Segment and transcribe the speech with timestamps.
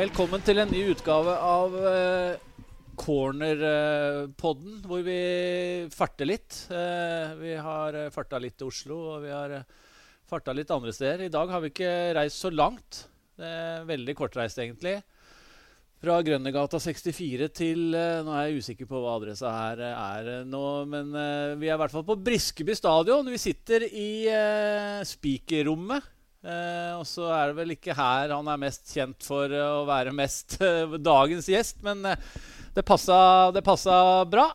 [0.00, 2.62] Velkommen til en ny utgave av uh,
[2.96, 5.16] Cornerpodden, hvor vi
[5.92, 6.56] farter litt.
[6.72, 9.90] Uh, vi har uh, farta litt til Oslo, og vi har uh,
[10.30, 11.26] farta litt andre steder.
[11.26, 13.02] I dag har vi ikke reist så langt.
[13.36, 14.94] Det er veldig kortreist, egentlig.
[16.00, 21.12] Fra Grønnegata 64 til Nå er jeg usikker på hva adressa her er nå, men
[21.60, 23.28] vi er i hvert fall på Briskeby stadion.
[23.28, 24.08] Vi sitter i
[25.12, 26.08] speakerrommet.
[26.40, 30.14] Eh, og så er det vel ikke her han er mest kjent for å være
[30.16, 30.56] mest
[31.10, 32.30] dagens gjest, men eh,
[32.74, 33.18] det, passa,
[33.52, 34.48] det passa bra.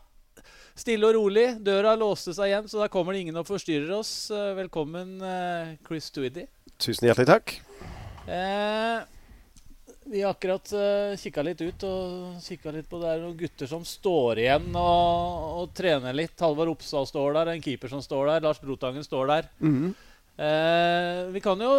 [0.76, 1.48] Stille og rolig.
[1.64, 4.32] Døra låste seg igjen, så da kommer det ingen og forstyrrer oss.
[4.34, 6.50] Eh, velkommen, eh, Chris Tweedy.
[6.84, 7.54] Tusen hjertelig takk.
[8.28, 8.98] Eh,
[10.06, 13.66] vi har akkurat uh, kikka litt ut og kikka litt på det er noen gutter
[13.66, 16.36] som står igjen og, og trener litt.
[16.38, 18.44] Halvard Oppsal står der, en keeper som står der.
[18.46, 19.50] Lars Brotangen står der.
[19.58, 19.96] Mm -hmm.
[20.36, 21.72] Eh, vi, kan jo,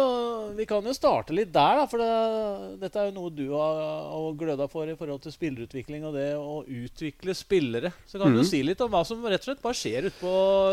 [0.57, 3.81] vi, kan jo, starte litt der, da, for det, dette er jo noe du har,
[4.09, 7.91] har gløda for i forhold til spillerutvikling og det å utvikle spillere.
[8.09, 8.39] Så kan mm.
[8.39, 8.49] du mhm.
[8.49, 10.31] si litt om hva som rett og slett bare skjer ut på,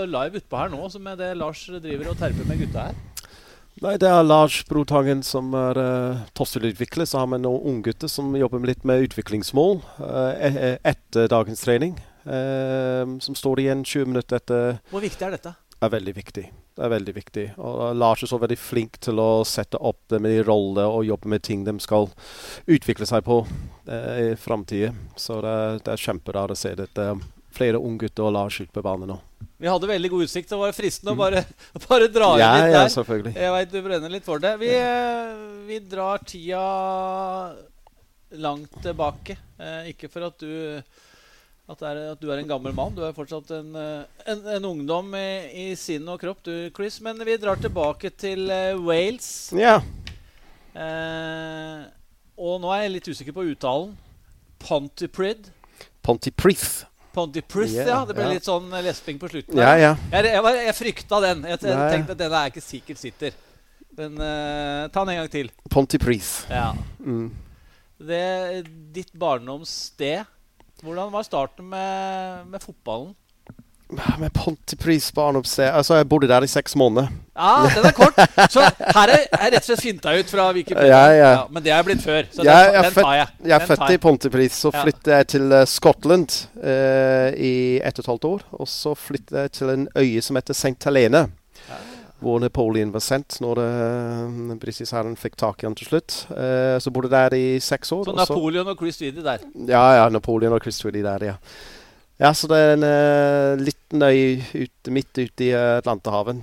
[0.09, 3.03] live utpå her nå, som er det Lars driver og terper med gutta her?
[3.83, 7.09] Nei, Det er Lars Brothagen som er uh, tosselutvikler.
[7.11, 11.99] Så har vi noen unggutter som jobber litt med utviklingsmål uh, etter dagens trening.
[12.25, 14.79] Uh, som står igjen 20 minutter etter.
[14.95, 15.57] Hvor viktig er dette?
[15.85, 16.47] er veldig viktig.
[16.75, 17.45] Det er veldig viktig.
[17.63, 21.07] Og Lars er så veldig flink til å sette opp det med de roller og
[21.07, 22.09] jobbe med ting de skal
[22.67, 23.45] utvikle seg på
[23.87, 24.91] eh, i framtida.
[25.15, 25.55] Så det,
[25.87, 26.99] det er kjemperart å se dette.
[26.99, 27.23] det er
[27.55, 29.21] flere unggutter og Lars ute på banen nå.
[29.63, 30.51] Vi hadde veldig god utsikt.
[30.51, 31.21] Det var fristende mm.
[31.21, 31.45] å bare,
[31.87, 32.81] bare dra inn ja, litt der.
[32.81, 33.35] Ja, selvfølgelig.
[33.45, 34.55] Jeg veit du brenner litt for det.
[34.61, 35.33] Vi, eh,
[35.69, 36.65] vi drar tida
[38.43, 39.39] langt tilbake.
[39.63, 40.83] Eh, ikke for at du
[41.65, 42.93] at, er, at, du er en gammel mann.
[42.93, 45.29] Du er fortsatt en, eh, en, en ungdom i,
[45.65, 46.99] i, sinn og kropp, du, Chris.
[47.05, 49.29] Men vi drar tilbake til uh, Wales.
[49.57, 49.79] Ja.
[50.75, 51.85] Eh,
[52.37, 53.95] og nå er jeg litt usikker på uttalen.
[54.65, 55.49] Pontyprid.
[56.05, 56.85] Pontyprith.
[57.15, 57.99] Pontyprith, yeah, ja.
[58.09, 58.35] Det ble ja.
[58.37, 59.57] litt sånn lesping på slutten.
[59.57, 59.95] Ja, ja.
[60.11, 61.49] Jeg, jeg, jeg, jeg frykta den.
[61.49, 63.41] Jeg, tenkte at denne er ikke sikkert sitter.
[63.95, 65.53] Men uh, ta den en gang til.
[65.73, 66.51] Pontyprith.
[66.53, 66.75] Ja.
[67.01, 67.31] Mm.
[68.05, 68.25] Det,
[68.93, 70.27] ditt barndomssted
[70.83, 73.15] hvordan var starten med, med fotballen?
[74.19, 77.09] Med Pontypris barndomssted Altså, jeg bodde der i seks måneder.
[77.37, 78.17] Ja, den er kort.
[78.51, 80.89] Så her er jeg rett og slett finta ut fra Wikipedia.
[80.89, 81.31] Ja, ja.
[81.35, 83.29] Ja, men det er jeg blitt før, så den, den, tar jeg.
[83.45, 87.55] Jeg er født i Pontypris, Så flyttet jeg til uh, Scotland uh, i
[87.85, 88.47] ett og et halvt år.
[88.61, 90.79] Og så flyttet jeg til en øye som heter St.
[90.89, 91.27] Helene
[92.23, 96.25] hvor Napoleon var sendt når uh, britiske fikk tak i ham til slutt.
[96.31, 98.09] Uh, så bodde der i seks år.
[98.09, 99.45] Så Napoleon og Chris Tweedy der?
[99.69, 100.09] Ja, ja.
[100.09, 101.37] Napoleon og Chris Tweedy der, ja.
[102.21, 106.43] Ja, så det er en uh, liten øy ut, midt ute i Atlanterhavet.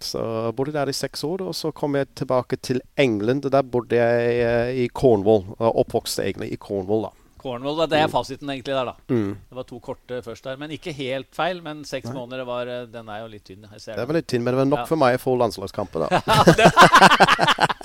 [0.00, 3.46] Så bodde der i seks år, og så kom jeg tilbake til England.
[3.48, 5.46] og Der bodde jeg i Cornwall.
[5.58, 7.25] Oppvokste egentlig i Cornwall, da.
[7.46, 7.84] Cornwall.
[7.90, 8.96] Det er fasiten egentlig der, da.
[9.12, 9.32] Mm.
[9.48, 10.58] Det var to korte først der.
[10.60, 11.62] Men ikke helt feil.
[11.64, 13.64] Men seks måneder var eh, Den er jo litt tynn.
[13.66, 14.90] det var litt tynn, men det var nok ja.
[14.90, 16.08] for meg å få landslagskamper, da.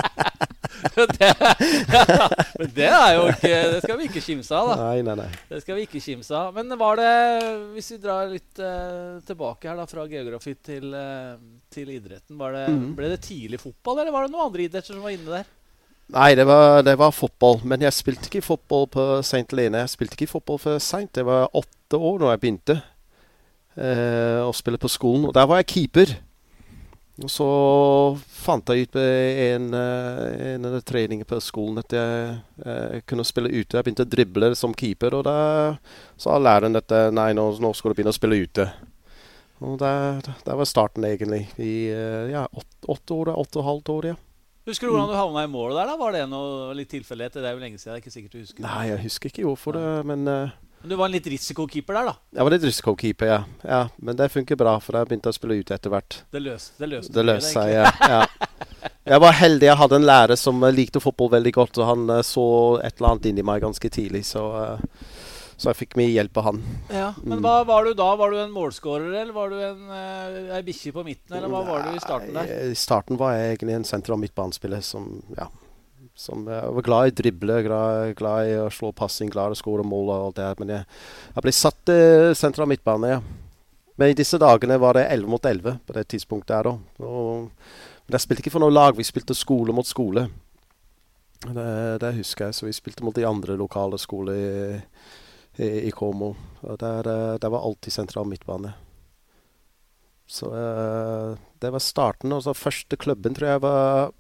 [0.95, 1.35] det,
[1.94, 2.29] ja,
[2.59, 4.77] men det er jo ikke Det skal vi ikke kimse av, da.
[4.81, 5.29] Nei, nei, nei.
[5.49, 6.57] Det skal vi ikke kimse av.
[6.57, 7.13] Men var det
[7.75, 11.38] Hvis vi drar litt uh, tilbake her, da, fra geografi til, uh,
[11.72, 12.38] til idretten.
[12.38, 12.85] Det, mm.
[12.97, 15.49] Ble det tidlig fotball, eller var det noen andre idretter som var inne der?
[16.11, 17.61] Nei, det var, det var, fotball.
[17.63, 19.47] Men jeg spilte ikke fotball på St.
[19.55, 19.85] Lene.
[19.85, 21.16] Jeg spilte ikke fotball for seint.
[21.16, 22.75] Jeg var åtte år da jeg begynte
[23.79, 25.29] eh, å spille på skolen.
[25.29, 26.11] Og der var jeg keeper.
[27.22, 27.47] Og så
[28.41, 33.25] fant jeg ut på en, eh, en av treningene på skolen at jeg eh, kunne
[33.28, 33.78] spille ute.
[33.78, 35.35] Jeg begynte å drible som keeper, og da
[36.19, 38.67] sa læreren at eh, nei, nå, nå, skal du begynne å spille ute.
[39.61, 41.43] Og der var starten, egentlig.
[41.61, 41.93] I
[42.31, 44.17] ja, åtte, åtte år, åtte og et halvt år, ja.
[44.69, 45.89] Husker du hvordan du havna i målet der?
[45.89, 45.97] da?
[45.97, 47.39] Var det noe litt tilfeldighet?
[47.39, 47.95] Det er jo lenge siden.
[47.95, 50.94] det er ikke sikkert du husker Nei, jeg husker ikke hvorfor det, men uh, Men
[50.94, 52.13] du var en litt risikokeeper der, da?
[52.38, 53.39] Jeg var litt risikokeeper, ja.
[53.66, 53.81] ja.
[53.97, 56.19] Men det funker bra, for jeg begynte å spille ute etter hvert.
[56.34, 57.90] Det løste det løste, det løste seg, ja.
[58.13, 58.22] ja.
[59.11, 59.66] Jeg var heldig.
[59.66, 62.46] Jeg hadde en lærer som likte fotball veldig godt, og han uh, så
[62.85, 65.11] et eller annet inni meg ganske tidlig, så uh,
[65.61, 66.61] så jeg fikk mye hjelp av han.
[66.90, 67.43] Ja, Men mm.
[67.46, 68.08] hva var du da?
[68.17, 71.35] Var du en målskårer, eller var du en uh, ei bikkje på midten?
[71.37, 72.53] Eller hva var du i starten der?
[72.72, 75.46] I starten var jeg egentlig en senter- og midtbanespiller som ja,
[76.17, 79.61] som jeg var glad i drible, glad, glad, i å slå passing, glad i å
[79.61, 80.59] skåre mål og alt det her.
[80.63, 80.90] Men jeg,
[81.35, 82.02] jeg ble satt i
[82.37, 83.22] senter av midtbane, ja.
[84.02, 86.79] Men i disse dagene var det 11 mot 11 på det tidspunktet her òg.
[86.97, 90.25] Men jeg spilte ikke for noe lag, vi spilte skole mot skole.
[91.41, 92.57] Det, det, husker jeg.
[92.57, 94.81] Så vi spilte mot de andre lokale skoler
[95.58, 96.36] i, i Como.
[96.62, 98.74] Og der, eh, der, var alltid sentral midtbane.
[100.32, 102.32] Så uh, det var starten.
[102.32, 104.14] Og så første klubben tror jeg var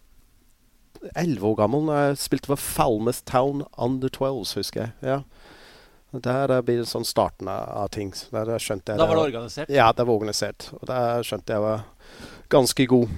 [1.15, 4.91] elleve år gammel når jeg spilte for Falmouth Town Under 12, husker jeg.
[5.01, 5.21] Ja.
[6.11, 8.11] Der eh, blir det sånn starten av av ting.
[8.33, 9.71] Der skjønte jeg Da var det organisert?
[9.71, 10.67] Ja, det var organisert.
[10.81, 11.85] Og der skjønte jeg var
[12.51, 13.13] ganske god.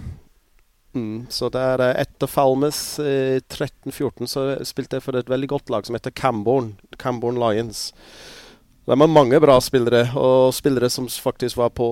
[0.93, 5.71] Mm, så der eh, etter Falmes i 13-14 så spilte jeg for et veldig godt
[5.73, 6.75] lag som heter Camborne.
[7.01, 7.91] Camborne Lions.
[8.85, 11.87] De har mange bra spillere, og spillere som faktisk var på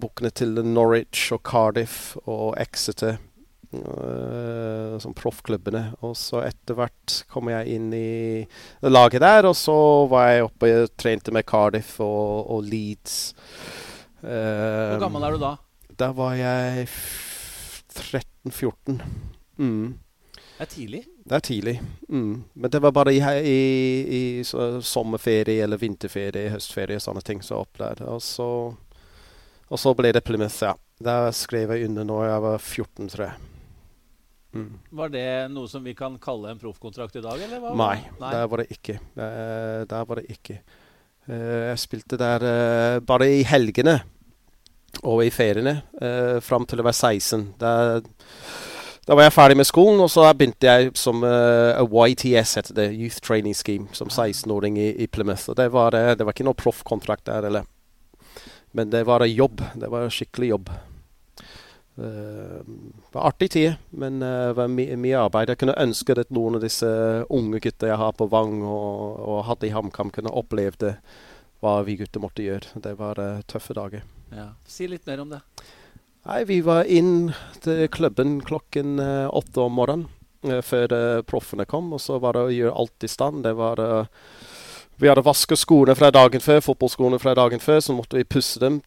[0.00, 3.20] bukkene til Norwich og Cardiff og Exeter.
[3.74, 5.96] Uh, som proffklubbene.
[6.06, 8.44] Og så etter hvert kom jeg inn i
[8.86, 9.74] laget der, og så
[10.10, 13.34] var jeg oppe og trente med Cardiff og, og Leeds.
[14.22, 15.56] Hvor gammel er du da?
[15.98, 16.86] Da var jeg
[17.94, 18.98] 13-14.
[19.58, 19.94] Mm.
[20.34, 21.02] Det er tidlig.
[21.24, 21.74] Det er tidlig.
[22.08, 22.44] Mm.
[22.54, 23.58] Men det var bare i, i,
[24.38, 27.42] i så, sommerferie eller vinterferie, høstferie, sånne ting.
[27.42, 28.04] Så opp der.
[28.06, 28.46] Og så,
[29.66, 30.76] og så ble det Plymouth, ja.
[31.02, 33.50] Der skrev jeg under når jeg var 14, tror jeg.
[34.54, 34.70] Mm.
[34.94, 37.74] Var det noe som vi kan kalle en proffkontrakt i dag, eller?
[37.74, 38.30] Nei, Nei.
[38.30, 39.00] der var det ikke.
[39.18, 40.60] Der, der var det ikke.
[41.24, 43.96] Uh, jeg spilte der uh, bare i helgene
[45.02, 47.44] og i feriene eh, fram til jeg var 16.
[47.60, 47.72] Da,
[49.04, 52.88] da var jeg ferdig med skolen, og så begynte jeg som uh, YTS, heter det.
[52.94, 55.50] Youth Training Scheme, som 16-åring i, i Plymouth.
[55.52, 57.70] Og det var, eh, det var ikke noe proffkontrakt der, eller
[58.72, 59.60] Men det var jobb.
[59.74, 60.70] Det var skikkelig jobb.
[61.96, 65.52] Eh, det var artig tid, men eh, det var mye, mye arbeid.
[65.52, 66.88] Jeg kunne ønske at noen av disse
[67.30, 70.88] unge gutta jeg har på Vang og, og hadde i HamKam, kunne opplevd
[71.62, 72.82] hva vi gutter måtte gjøre.
[72.82, 74.02] Det var uh, tøffe dager.
[74.34, 74.50] Ja.
[74.66, 75.40] Si litt mer om det.
[76.24, 77.32] Nei, vi var inn
[77.62, 80.08] til klubben klokken eh, åtte om morgenen
[80.48, 81.92] eh, før eh, proffene kom.
[81.92, 83.44] Og så var det å gjøre alt i stand.
[83.44, 83.82] Det var
[84.96, 88.60] Vi hadde vasket skoene fra dagen før, fotballskoene fra dagen før, så måtte vi pusse
[88.62, 88.80] dem.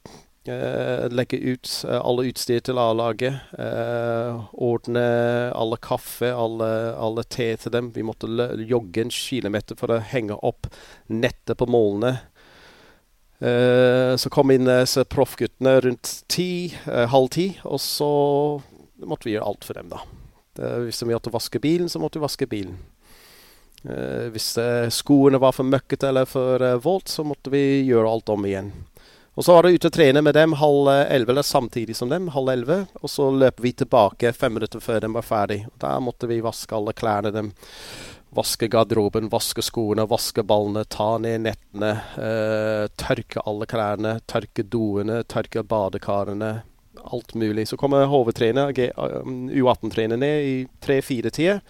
[0.48, 3.36] eh, legge ut alle utstyr til A-laget.
[3.60, 7.92] eh, ordne alle kaffe, alle, alle te til dem.
[7.92, 8.28] Vi måtte
[8.68, 10.68] jogge en kilometer for å henge opp
[11.10, 12.22] nettet på målene.
[13.40, 18.12] Eh, så kom inn disse proffguttene rundt ti, eh, halv ti, og så
[19.06, 20.02] måtte vi gjøre alt for dem, da.
[20.58, 22.80] Hvis vi måtte vaske bilen, så måtte vi vaske bilen.
[23.84, 28.10] Eh, hvis eh, skoene var for møkkete eller for uh, våt, så måtte vi gjøre
[28.10, 28.72] alt om igjen.
[29.38, 32.10] Og så var det ute og trene med dem halv eh, elleve, eller samtidig som
[32.10, 32.80] dem, halv elleve.
[33.04, 35.60] Og så løp vi tilbake fem minutter før de var ferdig.
[35.78, 37.52] Da måtte vi vaske alle klærne dem.
[38.36, 41.94] Vaske garderoben, vaske skoene, vaske ballene, ta ned nettene.
[42.18, 46.64] eh, tørke alle klærne, tørke doene, tørke badekarene.
[47.12, 47.68] Alt mulig.
[47.70, 51.62] Så kommer hovedtrener, G- um, U18-trener, ned i tre-fire-tida.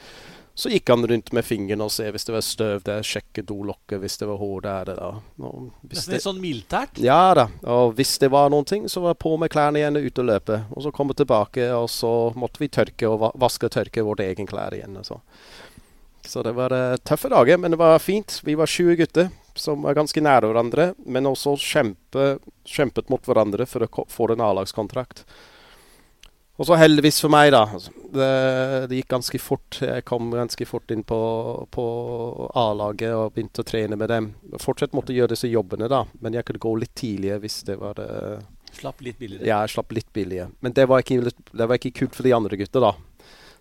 [0.57, 3.99] Så gikk han rundt med fingeren og se hvis det var støv der, sjekke dolokket
[4.01, 4.89] hvis det var hår der.
[4.97, 5.09] Da.
[5.85, 6.97] Nesten litt sånn mildtært.
[6.97, 7.43] ja da.
[7.69, 10.17] Og hvis det var noen ting, så var jeg på med klærne igjen og ut
[10.23, 10.57] og løpe.
[10.73, 14.47] Og så komme tilbake, og så måtte vi tørke og vaske og tørke våre egne
[14.49, 14.97] klær igjen.
[14.97, 15.19] Og så.
[16.27, 18.39] Så det var eh, tøffe dager, men det var fint.
[18.43, 22.37] Vi var 20 gutter som var ganske nære hverandre, men også kjempe,
[22.67, 25.23] kjempet mot hverandre for å få en A-lagskontrakt.
[26.57, 27.63] Og så heldigvis for meg, da.
[27.77, 28.29] altså, Det,
[28.89, 29.77] det gikk ganske fort.
[29.83, 31.19] Jeg kom ganske fort inn på,
[31.73, 31.85] på
[32.57, 34.31] A-laget og begynte å trene med dem.
[34.61, 37.99] Fortsatt måtte gjøre disse jobbene, da, men jeg kunne gå litt tidligere hvis det var
[38.01, 38.09] det.
[38.77, 39.45] Slapp litt billigere.
[39.45, 40.49] Ja, jeg slapp litt billigere.
[40.65, 42.95] Men det var ikke, det var ikke kult for de andre gutta, da.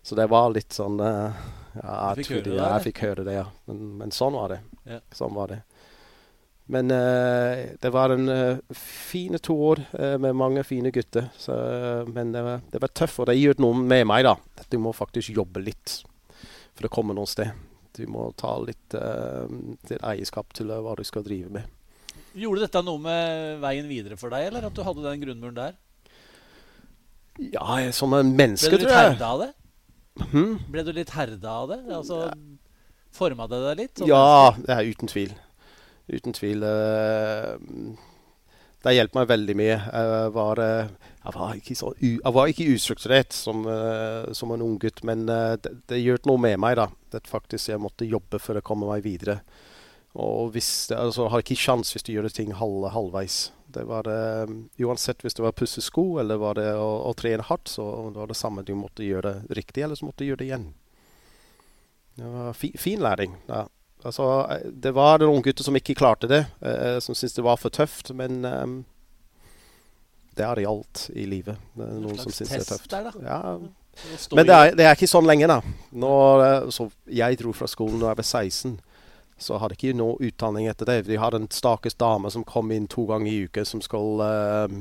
[0.06, 1.46] Så det var litt sånn eh,
[1.80, 3.46] Ja, jeg, fikk de, det, ja, jeg fikk høre det, ja.
[3.66, 4.60] Men, men sånn var det.
[4.86, 5.00] Ja.
[5.12, 5.64] Sånn var det.
[6.70, 11.26] Men uh, det var en uh, fine to år uh, med mange fine gutter.
[11.38, 11.54] Så,
[12.06, 14.36] men det var, det var tøft, og det gjør noe med meg, da.
[14.70, 15.98] Du må faktisk jobbe litt
[16.76, 17.50] for å komme noe sted.
[17.98, 21.70] Du må ta litt, litt eierskap til hva du skal drive med.
[22.36, 25.78] Gjorde dette noe med veien videre for deg, eller at du hadde den grunnmuren der?
[27.54, 28.90] Ja, som en menneske, tror jeg.
[28.90, 29.54] Ble du terda av det?
[30.16, 30.58] Hm?
[30.72, 31.80] Ble du litt herda av det?
[31.92, 32.30] Altså,
[33.16, 34.02] Forma det deg litt?
[34.08, 35.32] Ja, det er uten tvil.
[36.12, 36.62] Uten tvil.
[36.62, 37.56] eh,
[38.84, 39.76] det hjelper meg veldig mye.
[39.80, 40.90] Jeg var, eh,
[41.24, 45.24] jeg var, ikke, så, jeg var ikke ustrukturert som, eh, som en ung gutt, men
[45.26, 46.76] det, det gjør noe med meg.
[46.76, 46.88] da.
[47.10, 49.40] Det faktisk jeg måtte jobbe for å komme meg videre.
[50.16, 53.50] Og hvis altså, har ikke kjangs hvis du gjør ting halv, halvveis.
[53.76, 54.18] Det var det,
[54.80, 57.84] uansett hvis det var å pusse sko eller var det å, å trene hardt, så
[58.08, 58.64] det var det samme.
[58.64, 60.66] Du måtte gjøre det riktig, eller så måtte du gjøre det igjen.
[62.16, 63.36] Det var fi, fin læring.
[63.50, 63.66] Ja.
[64.06, 67.60] Altså, eh, det var noen gutter som ikke klarte det, eh, som syntes det var
[67.60, 68.66] for tøft, men eh,
[70.36, 71.60] det er i alt i livet.
[71.76, 72.90] Det er En noen som syns det er tøft.
[72.92, 73.12] der, da.
[73.24, 73.40] Ja,
[74.36, 75.76] men det er, det er ikke sånn lenger, da.
[75.96, 78.76] Når, eh, så jeg dro fra skolen da jeg var 16,
[79.38, 81.02] så hadde jeg ikke noe utdanning etter det.
[81.08, 84.76] Vi hadde en stakkars dame som kom inn to ganger i uka, som skal uh,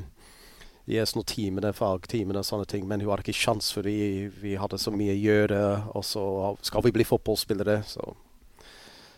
[0.87, 2.85] gi oss noen timer, fagtimer og sånne ting.
[2.87, 3.95] Men hun hadde ikke sjans fordi
[4.41, 5.63] vi hadde så mye å gjøre,
[5.97, 6.25] og så
[6.63, 7.81] skal vi bli fotballspillere.
[7.89, 8.13] Så,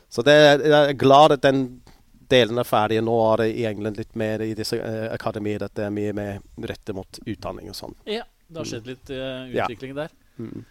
[0.10, 1.68] så det, jeg er glad at den
[2.32, 3.04] delen er ferdig.
[3.06, 6.16] Nå er det i England litt mer i disse uh, akademier at det er mye
[6.18, 7.94] mer rettet mot utdanning og sånn.
[8.10, 10.08] Ja, det har skjedd litt uh, utvikling ja.
[10.08, 10.18] der.
[10.38, 10.66] Mm.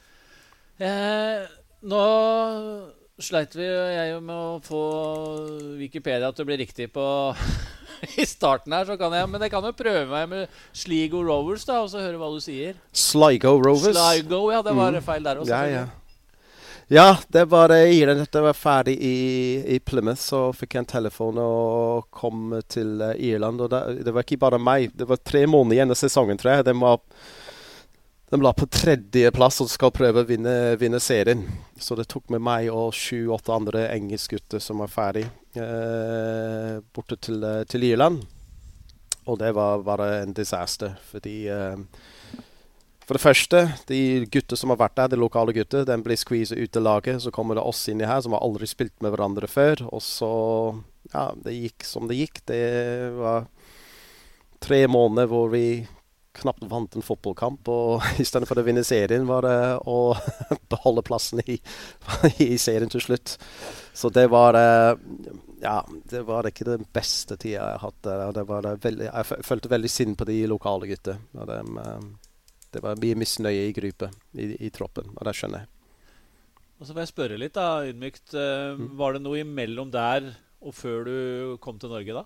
[0.76, 1.46] Eh,
[1.88, 2.00] nå
[3.24, 4.80] sleit vi jeg med å få
[5.78, 7.04] Wikipedia til å bli riktig på
[8.20, 11.64] i starten her, så kan jeg Men jeg kan jo prøve meg med Sligo Rovers
[11.64, 12.74] da, og så høre hva du sier.
[12.92, 13.96] Sligo Rovers?
[13.96, 14.60] Sligo, ja.
[14.62, 15.02] Det var Mm.
[15.06, 15.50] feil der også.
[15.54, 15.86] Ja, ja.
[16.88, 18.18] Ja, det var det den.
[18.20, 19.16] Dette var ferdig i,
[19.74, 20.20] i Plymouth.
[20.22, 23.60] Så fikk jeg en telefon og kom til eh, Irland.
[23.60, 24.92] Og det, det var ikke bare meg.
[24.94, 26.66] Det var tre måneder igjen av sesongen, tror jeg.
[26.68, 27.00] Den var,
[28.30, 31.44] den la på tredjeplass og skal prøve å vinne, vinne serien.
[31.78, 37.44] Så det tok med meg og sju-åtte andre engelskgutter som var ferdig, eh, borte til,
[37.44, 38.24] eh, til Irland.
[39.26, 41.76] Og det var bare en disaster, fordi eh,
[43.06, 46.58] for det første, de gutter som har vært der, de lokale gutter, den blir skviset
[46.58, 47.22] ut av laget.
[47.22, 49.86] Så kommer det oss inni her som har aldri spilt med hverandre før.
[49.92, 50.82] Og så
[51.14, 52.40] Ja, det gikk som det gikk.
[52.50, 53.46] Det var
[54.58, 55.86] tre måneder hvor vi
[56.40, 57.68] knapt vant en fotballkamp.
[57.72, 59.98] Og i stedet for å vinne serien, var det å
[60.72, 61.58] beholde plassen i,
[62.46, 63.36] i serien til slutt.
[63.96, 64.58] Så det var
[65.62, 65.78] Ja,
[66.10, 68.26] det var ikke den beste tida jeg der.
[68.36, 71.16] Det var veldig, jeg følte veldig synd på de lokale gutta.
[72.76, 75.70] Det var mye misnøye i gruppa, i, i, troppen, og det skjønner jeg.
[76.76, 78.26] Og så får jeg spørre litt, da, ydmykt.
[78.34, 78.90] Uh, mm.
[79.00, 80.34] Var det noe imellom der
[80.66, 81.16] og før du
[81.62, 82.24] kom til Norge, da?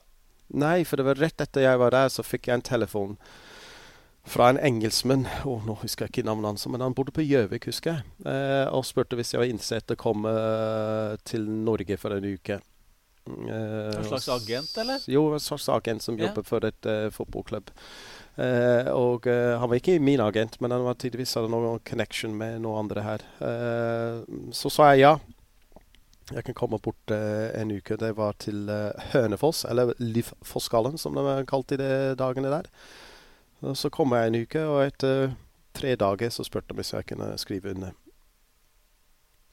[0.61, 3.17] Nei, for det var rett etter jeg var der, så fikk jeg en telefon
[4.25, 5.27] fra en engelskmann.
[5.49, 8.09] Oh, nå husker jeg ikke navnet hans, men han bodde på Gjøvik, husker jeg.
[8.29, 12.29] Eh, og spurte hvis jeg var interessert i å komme uh, til Norge for en
[12.29, 12.61] uke.
[13.31, 15.03] en slags agent, eller?
[15.11, 17.73] Jo, en slags agent som jobber for et fotballklubb.
[18.41, 22.37] Eh, og uh, Han var ikke min agent, men han var tydeligvis hadde noen connection
[22.37, 23.27] med noen andre her.
[23.43, 25.15] Uh, så sa jeg ja.
[26.31, 27.97] Jeg kan komme bort en uke.
[27.99, 28.69] Det var til
[29.11, 32.69] Hønefoss, eller Livfosskallen, som de kalte kalt de dagene der.
[33.61, 35.35] Og så kom jeg en uke, og etter
[35.77, 37.93] tre dager så spurte de hvis jeg kunne skrive under.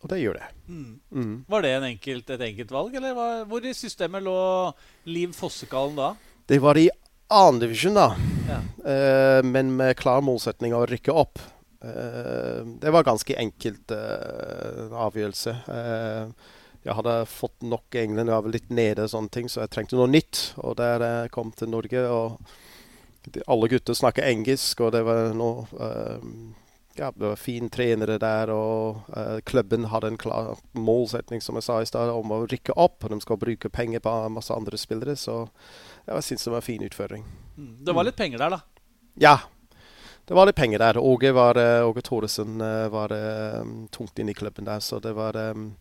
[0.03, 0.55] Og det gjorde jeg.
[0.69, 0.93] Mm.
[1.09, 1.35] Mm.
[1.49, 4.39] Var det enkelt, et enkelt valg, eller var, hvor i systemet lå
[5.09, 6.11] Liv Fossekallen da?
[6.47, 6.87] Det var i
[7.33, 8.11] annendivisjon, da.
[8.47, 8.59] Ja.
[8.85, 11.41] Uh, men med klar målsetning å rykke opp.
[11.83, 15.57] Uh, det var ganske enkelt uh, avgjørelse.
[16.85, 19.97] jeg hadde fått nok England, jeg var litt nede, og sånne ting, så jeg trengte
[19.99, 20.53] noe nytt.
[20.61, 22.37] Og der jeg kom til Norge, og
[23.33, 25.67] de, alle gutter snakker engelsk, og det var noe
[26.97, 29.03] ja, det var fine trenere der, og
[29.45, 33.03] klubben hadde en klar målsetning som jeg sa i sted, om å rykke opp.
[33.05, 35.13] og De skal bruke penger på masse andre spillere.
[35.15, 35.43] så
[36.07, 37.27] jeg syns det var en fin utføring.
[37.57, 37.75] Mm.
[37.85, 38.89] Det var litt penger der, da?
[39.21, 39.35] Ja,
[40.27, 40.97] det var litt penger der.
[40.97, 42.57] Åge, var, Åge Thoresen
[42.91, 43.13] var
[43.61, 45.75] um, tungt inn i klubben der, så det var, um,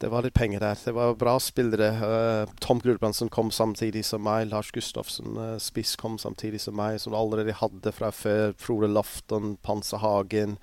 [0.00, 0.78] det var litt penger der.
[0.84, 1.88] Det var bra spillere.
[1.98, 4.48] Uh, Tom Gulbrandsen kom samtidig som meg.
[4.52, 8.54] Lars Gustafsson, uh, spiss, kom samtidig som meg, som du allerede hadde fra før.
[8.58, 10.58] Frode Lofton, Panser Hagen.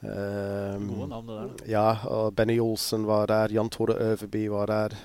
[0.00, 1.70] Um, Gode navn, det der.
[1.74, 3.52] Ja, og Benny Olsen var der.
[3.52, 4.98] Jan Tore Øverby var der.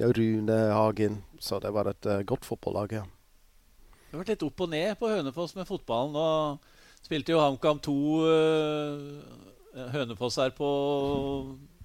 [0.00, 1.22] Rune Hagen.
[1.40, 3.06] Så det var et godt fotballag, ja.
[4.10, 6.16] Det har vært litt opp og ned på Hønefoss med fotballen.
[6.16, 7.94] Nå spilte jo HamKam to
[8.26, 10.70] uh, Hønefoss her på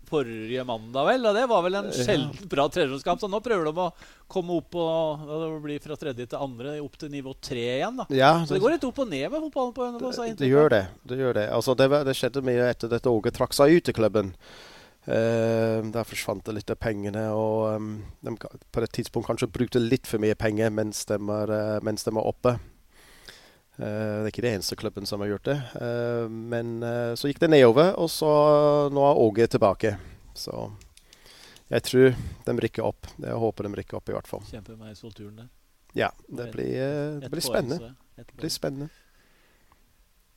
[0.10, 1.26] forrige mandag, vel.
[1.30, 3.22] Og det var vel en sjelden bra tredjedelskamp.
[3.22, 3.90] Så nå prøver de å
[4.32, 8.02] komme opp og det blir fra tredje til andre opp til nivå tre igjen.
[8.02, 8.08] da.
[8.16, 10.06] Ja, så det går litt opp og ned med fotballen på NRK.
[10.06, 10.84] Det, det, gjør det.
[11.04, 11.50] det gjør det.
[11.58, 14.34] Altså, det, det skjedde mye etter dette Åge trakk seg ut i klubben.
[15.06, 17.28] Uh, der forsvant det litt av pengene.
[17.38, 17.92] Og um,
[18.26, 22.08] de på et tidspunkt kanskje brukte litt for mye penger mens de var, uh, mens
[22.08, 22.58] de var oppe.
[23.75, 25.60] Uh, det er ikke det eneste klubben som har gjort det.
[26.32, 26.79] men
[27.20, 28.32] så gikk det nedover, og så
[28.94, 29.96] nå er Åge tilbake.
[30.36, 30.70] Så
[31.72, 32.12] jeg tror
[32.46, 33.08] de rykker opp.
[33.22, 34.44] Jeg håper de rykker opp, i hvert fall.
[34.51, 35.50] Kjempe med solturen der.
[35.96, 37.96] Ja, det blir, det blir spennende.
[38.15, 38.89] Det blir spennende.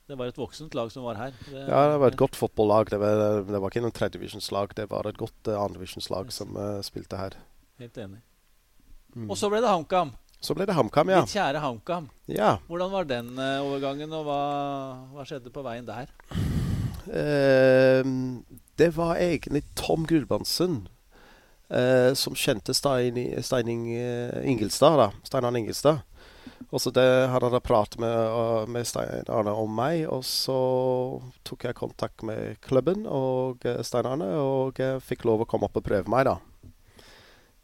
[0.09, 1.35] Det var et voksent lag som var her.
[1.45, 2.89] Det, ja, det var et godt fotballag.
[2.89, 6.79] Det var, det var ikke noe tredjevisjonslag, Det var et godt uh, andredivisjonslag som uh,
[6.81, 7.37] spilte her.
[7.77, 8.23] Helt enig.
[9.13, 9.27] Mm.
[9.29, 10.15] Og så ble det HamKam.
[10.39, 11.23] Så ble det HamKam, ja.
[11.25, 12.07] Ditt kjære HamKam.
[12.31, 12.53] Ja.
[12.69, 14.39] Hvordan var den uh, overgangen, og hva,
[15.11, 16.11] hva, skjedde på veien der?
[17.09, 18.39] Uh,
[18.79, 20.85] det var egentlig Tom Gulbrandsen
[21.73, 23.89] uh, som kjente Steining, Steining
[24.47, 24.95] Ingelstad.
[25.01, 26.05] da, Steinar Ingelstad.
[26.69, 27.03] Og så det
[27.33, 30.59] hadde pratet med, med Stein Arne om meg, og så
[31.47, 35.87] tok jeg kontakt med klubben og Stein Arne, og fikk lov å komme opp og
[35.87, 36.37] prøve meg, da.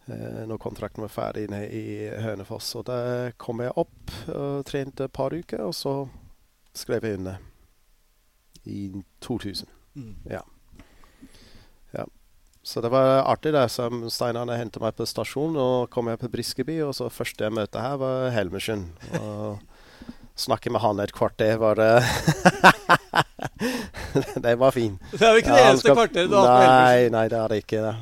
[0.10, 2.74] Eh, når kontrakten var ferdig nede i Hønefoss.
[2.80, 3.00] Og da
[3.38, 5.96] kom jeg opp og trente et par uker, og så
[6.76, 7.38] skrev jeg under
[8.66, 8.90] i
[9.22, 9.68] 2000.
[9.96, 10.16] Mm.
[12.66, 13.52] Så det var artig.
[13.54, 17.44] det, som Steinar hentet meg på stasjonen, og kom jeg på Briskeby, og så første
[17.46, 18.88] jeg møtte her, var Helmersen.
[19.22, 19.60] Og
[20.36, 21.78] snakke med han et kvarter var
[24.42, 24.98] Det var fint.
[25.14, 27.12] Det er jo ikke det Ja, eneste skal- kvarteret du har hatt med Helmersen.
[27.12, 27.82] Nei, nei, det er det ikke.
[27.86, 27.96] det.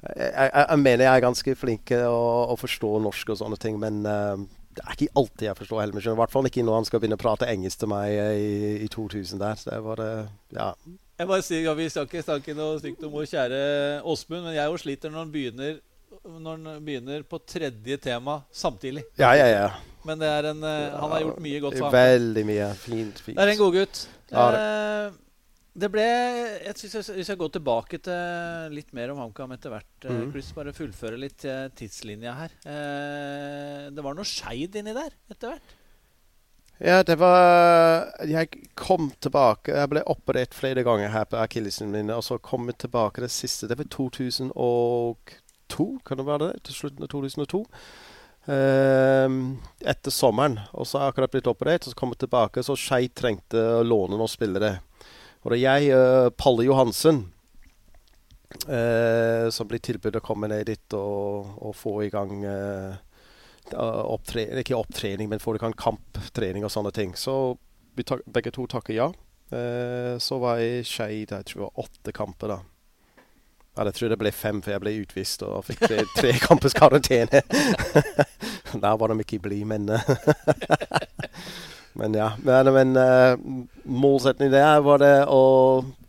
[0.00, 3.76] Jeg, jeg, mener jeg er ganske flink til å, å forstå norsk og sånne ting,
[3.82, 4.38] men uh,
[4.76, 6.16] det er ikke alltid jeg forstår Helmersen.
[6.16, 8.72] I hvert fall ikke når han skal begynne å prate engelsk til meg eh, i,
[8.86, 9.60] i 2000 der.
[9.66, 10.10] Det var det,
[10.56, 10.70] ja.
[11.20, 13.62] Jeg bare sier, ja, Vi skal ikke snakke noe stygt om vår kjære
[14.08, 15.78] Åsmund, men jeg jo sliter når han begynner
[16.20, 19.04] når han begynner på tredje tema samtidig.
[19.20, 19.68] Ja, ja, ja.
[20.04, 21.92] Men det er en, eh, han har gjort mye godt ham.
[21.94, 22.68] Veldig mye.
[22.80, 23.36] Fint, fint.
[23.36, 24.06] Det er en godgutt.
[24.32, 25.12] Ja, Eh,
[25.80, 29.72] det ble jeg synes jeg, Hvis jeg går tilbake til litt mer om HamKam etter
[29.74, 30.12] hvert, mm.
[30.12, 30.30] Mhm.
[30.34, 32.56] Chris, bare fullføre litt eh, tidslinja her.
[32.68, 35.76] Eh, det var noe skeid inni der etter hvert.
[36.80, 39.74] Ja, det var Jeg kom tilbake.
[39.76, 43.30] Jeg ble operert flere ganger her på akillesen min, og så kom jeg tilbake det
[43.34, 43.68] siste.
[43.68, 44.54] Det var 2002,
[46.06, 46.62] kan det være det?
[46.64, 47.66] Til slutten av 2002.
[48.48, 50.56] Ehm, etter sommeren.
[50.72, 53.60] Og så har jeg akkurat blitt operert, og så kom jeg tilbake, så Skeid trengte
[53.60, 54.78] å låne noen spillere.
[55.40, 57.24] Og det er jeg, uh, Palle Johansen,
[58.68, 62.98] eh, som blir tilbudt å komme ned dit og, og få i gang eh,
[63.70, 67.14] opptre ikke opptrening, men få i gang kamptrening og sånne ting.
[67.16, 67.56] Så
[67.96, 69.10] vi tak begge to takker ja.
[69.50, 72.60] Eh, så var jeg i Skeid jeg tror det var åtte kamper, da.
[73.78, 76.74] Eller jeg tror det ble fem, for jeg ble utvist og fikk tre, tre kampers
[76.76, 77.42] karantene.
[78.82, 81.06] Der var de ikke blide, men eh,
[81.98, 82.32] Men ja.
[82.46, 85.40] Men, men uh, målsettingen der var det å,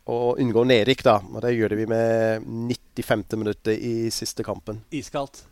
[0.05, 1.17] å unngå nedrykk, da.
[1.31, 3.25] Og det gjorde vi med 95.
[3.41, 4.83] minuttet i siste kampen.
[4.93, 5.43] Iskaldt.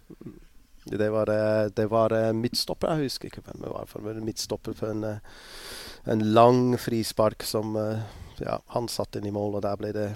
[0.92, 2.96] Det var, det, det var eh, midtstopper.
[2.96, 3.86] Jeg husker ikke hvem det var.
[3.90, 5.20] For det midtstopper for en, eh,
[6.10, 8.02] en lang frispark som eh,
[8.42, 10.10] ja, han satte inn i mål, og der ble det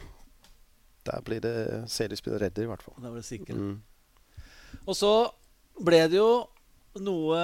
[1.04, 2.96] Der ble det seriespillet redder, i hvert fall.
[2.96, 3.58] Da var det sikkert.
[3.60, 3.82] Mm.
[4.88, 5.12] Og så
[5.84, 6.46] ble det jo
[7.04, 7.40] noe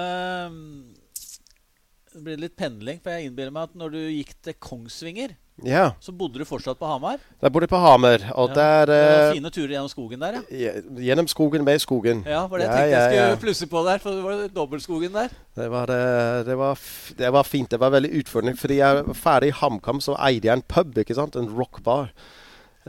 [2.20, 5.30] Det ble litt pendling, for jeg innbiller meg at når du gikk til Kongsvinger,
[5.64, 5.92] Ja.
[6.00, 7.16] så bodde du fortsatt på Hamar.
[7.40, 8.20] Der bodde jeg på Hamar.
[8.36, 8.54] og Ja.
[8.84, 10.72] der eh, fine turer gjennom skogen der, ja.
[11.00, 12.22] Gjennom skogen, med skogen.
[12.28, 13.98] Ja, var det jeg tenkte jeg skulle plusse på der.
[14.04, 15.28] For det var dobbeltskogen der.
[15.56, 16.78] Det var, eh, det, var,
[17.16, 17.70] det var fint.
[17.70, 18.56] Det var veldig utfordrende.
[18.60, 21.36] Fordi jeg var ferdig i HamKam, så eide jeg en pub, ikke sant?
[21.36, 22.10] en rockbar.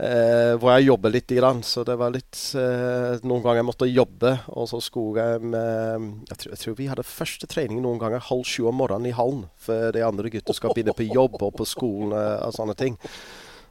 [0.02, 1.30] Eh, hvor jeg jobber litt.
[1.32, 5.52] Grann, så det var litt eh, Noen ganger jeg måtte jobbe, og så skulle jeg
[5.52, 9.12] med jeg tror, jeg tror vi hadde første trening noen ganger halv sju om morgenen
[9.12, 9.46] i hallen.
[9.62, 12.98] For de andre gutta skal begynne på jobb og på skolen eh, og sånne ting.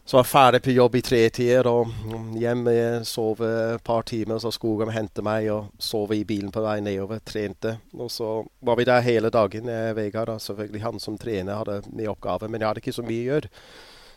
[0.06, 4.02] Så var jeg ferdig på jobb i tretida og hjemme, hjem, eh, sove et par
[4.08, 4.40] timer.
[4.42, 7.22] Så skulle de hente meg og sove i bilen på vei nedover.
[7.24, 7.78] Trente.
[7.94, 8.32] Og så
[8.66, 9.70] var vi der hele dagen.
[9.70, 12.50] Eh, Vegard, da, selvfølgelig han som trener, hadde mye oppgaver.
[12.50, 13.54] Men jeg hadde ikke så mye å gjøre.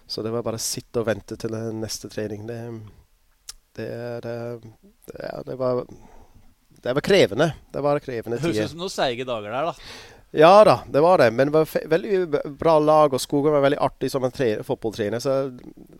[0.06, 2.44] Så det var bare å sitte og vente til neste trening.
[2.48, 2.58] Det,
[3.78, 3.88] det,
[4.26, 4.36] det,
[5.08, 5.84] det, ja, det var
[6.84, 7.54] det var krevende.
[7.72, 10.12] Det var krevende Det høres ut som noen seige dager der, da.
[10.36, 11.30] Ja da, det var det.
[11.30, 14.34] Men det var veldig bra lag, og Skogen var veldig artig som en
[14.66, 15.22] fotballtrener.
[15.22, 15.36] Så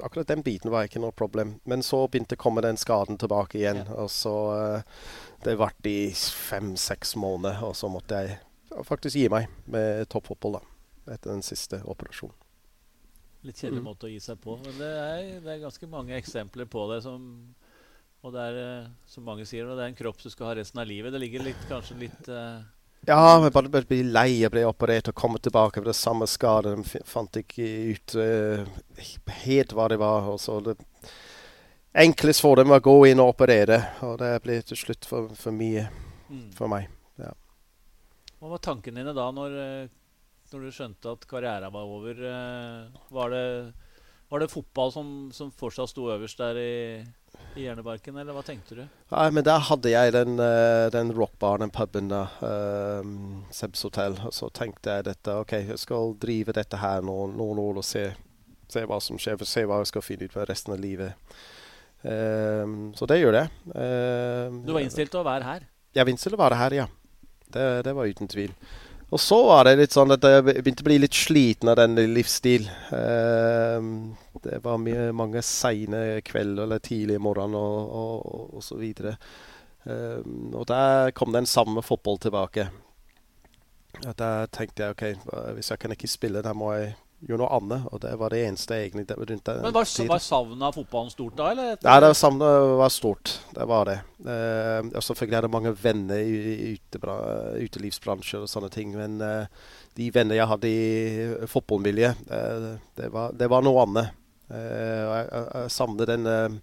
[0.03, 1.55] akkurat den biten var ikke noe problem.
[1.65, 3.81] Men så begynte å komme den skaden tilbake igjen.
[3.95, 5.09] Og så eh,
[5.45, 10.65] Det varte i fem-seks måneder, og så måtte jeg faktisk gi meg med toppfotball da,
[11.15, 12.44] etter den siste operasjonen.
[13.45, 13.89] Litt kjedelig Mm.
[13.89, 14.57] måte å gi seg på.
[14.57, 17.55] Men det er, det er ganske mange eksempler på det som
[18.25, 20.81] Og det er, eh, som mange sier, det er en kropp du skal ha resten
[20.81, 21.13] av livet.
[21.13, 22.63] Det ligger litt, kanskje litt uh,
[23.05, 24.47] Ja, men bare bare bli lei.
[24.47, 26.73] av å bli operert og komme tilbake med det samme skadet.
[26.73, 28.65] De fant ikke ut uh,
[29.45, 30.25] helt hva det var.
[30.33, 30.79] Og så det
[31.95, 35.53] Enklest for dem å gå inn og operere, og det ble til slutt for, for
[35.53, 35.85] mye
[36.27, 36.49] mm.
[36.57, 36.89] for meg.
[38.45, 39.55] Hva var tankene dine da, når,
[40.55, 42.21] når du skjønte at karrieren var over?
[42.31, 43.45] eh, Var det,
[44.31, 46.75] var det fotball som, som fortsatt sto øverst der i,
[47.59, 48.83] i hjernebarken, eller hva tenkte du?
[49.13, 52.25] Nei, men der hadde jeg den, eh, den rockbaren, den puben, da.
[52.43, 54.17] Um, Sebs hotell.
[54.27, 57.87] Og så tenkte jeg dette OK, jeg skal drive dette her noen, noen år og
[57.87, 58.09] se,
[58.71, 59.37] se hva som skjer.
[59.43, 61.15] For se hva jeg skal finne ut for resten av livet.
[62.05, 63.53] Um, så det gjør jeg.
[63.75, 65.69] Um, Du var innstilt til å være her.
[65.95, 66.87] Jeg var innstilt til å være her, ja.
[67.55, 68.51] Det, det var uten tvil.
[69.13, 71.99] Og så var det litt sånn at jeg begynte å bli litt sliten av den
[72.15, 72.67] livsstil.
[72.91, 79.15] Um, det var mye, mange seine kvelder eller tidlig morgener og, og, og så videre.
[79.85, 82.69] Um, og der kom den samme fotball tilbake.
[84.19, 85.05] Da tenkte jeg OK,
[85.55, 87.87] hvis jeg kan ikke spille, da må jeg gjøre noe annet.
[87.93, 90.11] Og det var det eneste egentlig rundt den Men var, tiden.
[90.11, 91.79] var savnet av fotballen stort da, eller?
[91.85, 93.37] Nei, det savnet var stort.
[93.55, 93.97] Det var det.
[94.25, 97.17] Eh, og selvfølgelig hadde jeg mange venner i, i utebra,
[97.65, 98.93] utelivsbransjer og sånne ting.
[98.99, 99.63] Men eh,
[99.99, 102.69] de venner jeg hadde i fotballmiljøet, eh,
[103.01, 104.21] det, var, det var noe annet.
[104.53, 106.57] Eh, og jeg, jeg, savner den eh,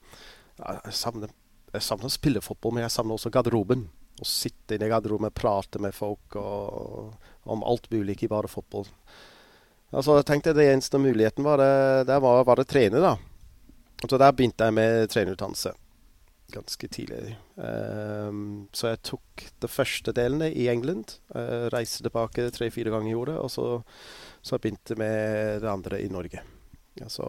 [0.61, 1.31] Jeg savner,
[1.71, 3.87] jeg savner å spille fotball, men jeg savner også garderoben.
[4.21, 7.15] Å sitte inne i garderoben og prate med folk og,
[7.49, 8.85] om alt mulig, ikke bare fotball.
[9.91, 13.15] Altså, jeg tenkte Det eneste muligheten var det, der var, var det trene, da.
[14.07, 15.73] Så der begynte jeg med trenerutdannelse
[16.51, 17.35] ganske tidlig.
[17.55, 21.17] Um, så jeg tok de første delene i England.
[21.33, 23.39] Uh, reiste tilbake tre-fire ganger i året.
[23.39, 23.67] Og så,
[24.41, 26.43] så jeg begynte med det andre i Norge.
[26.99, 27.27] Ja, så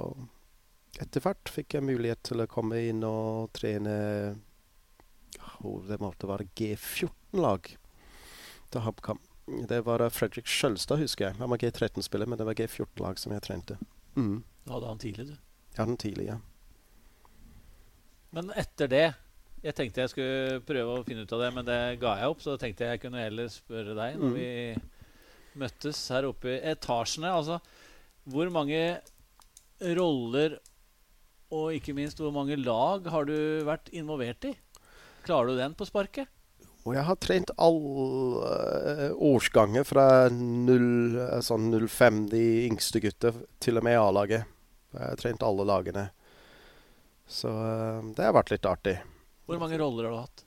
[1.01, 3.95] etter hvert fikk jeg mulighet til å komme inn og trene
[5.63, 7.71] oh, Det måtte være G14-lag
[8.73, 9.23] til HubCam.
[9.69, 11.37] Det var Fredrik Skjølstad, husker jeg.
[11.41, 13.77] Han var G13-spiller, men det var G14-lag som jeg trente.
[14.17, 14.43] Mm.
[14.67, 15.37] Du hadde han tidlig, du.
[15.77, 16.39] Ja, den tidlig, ja.
[18.33, 19.05] Men etter det
[19.63, 22.41] Jeg tenkte jeg skulle prøve å finne ut av det, men det ga jeg opp.
[22.43, 24.35] Så tenkte jeg jeg kunne heller spørre deg når Mm.
[24.35, 27.31] vi møttes her oppe i etasjene.
[27.31, 27.61] Altså,
[28.27, 28.81] hvor mange
[29.81, 30.57] roller
[31.53, 33.37] og ikke minst hvor mange lag har du
[33.69, 34.55] vært involvert i?
[35.23, 36.27] Klarer du den på sparket?
[36.83, 43.31] Og jeg har trent alle uh, årsganger fra 0, eh, sånn 05, de yngste gutta,
[43.63, 44.49] til og med A-laget.
[44.93, 46.09] Jeg har trent alle lagene.
[47.27, 48.97] Så eh, det har vært litt artig.
[49.47, 50.45] Hvor mange roller har du hatt?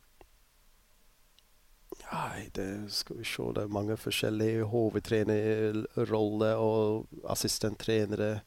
[2.05, 3.47] Nei, det skal vi se.
[3.55, 8.43] Det er mange forskjellige hovedtrenerroller og assistenttrenere.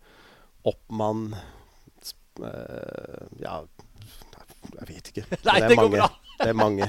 [0.68, 3.62] Oppmann eh, Ja,
[4.77, 5.27] jeg vet ikke.
[5.48, 6.12] Nei, det, det går bra!
[6.38, 6.87] Det er mange.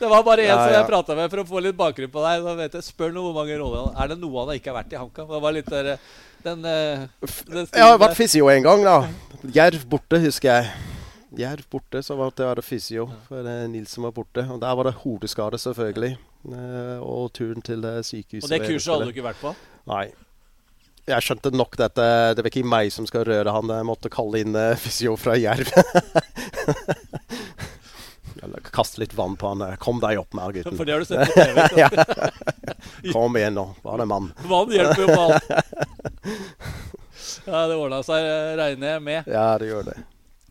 [0.00, 0.78] Det var bare en Ja, som ja.
[0.80, 2.44] jeg prata med for å få litt bakgrunn på deg.
[2.44, 4.94] Da vet jeg, Spør noe hvor mange roller Er det noe han ikke har vært
[4.96, 5.28] i HamKam?
[5.30, 5.90] Det var litt der,
[6.44, 7.04] den, eh,
[7.48, 8.96] den Jeg har vært fysio en gang, da.
[9.56, 10.72] Jerv borte, husker jeg.
[11.38, 13.06] Jerv borte, så var det, var det fysio.
[13.28, 14.42] For det er Nils som var borte.
[14.50, 16.16] Og der var det hodeskade, selvfølgelig.
[16.50, 18.48] Eh, og turen til eh, sykehuset.
[18.48, 19.54] Og det kurset hadde du ikke vært på?
[19.90, 20.08] Nei.
[21.10, 22.04] Jeg skjønte nok dette.
[22.36, 23.70] Det var ikke meg som skal røre han.
[23.72, 25.70] Jeg måtte kalle inn eh, fysio fra Jerv.
[28.74, 29.62] Kaste litt vann på han.
[29.66, 30.76] eh, Kom deg opp mer, gutten.
[30.78, 31.68] For det har du sett på TV.
[31.80, 31.90] ja.
[33.12, 33.66] Kom igjen nå.
[33.82, 34.30] Var det mann?
[34.50, 35.44] Vann hjelper jo på alt.
[37.46, 38.24] Ja, det ordna seg,
[38.58, 39.28] regner jeg med.
[39.30, 39.98] Ja, det gjør det.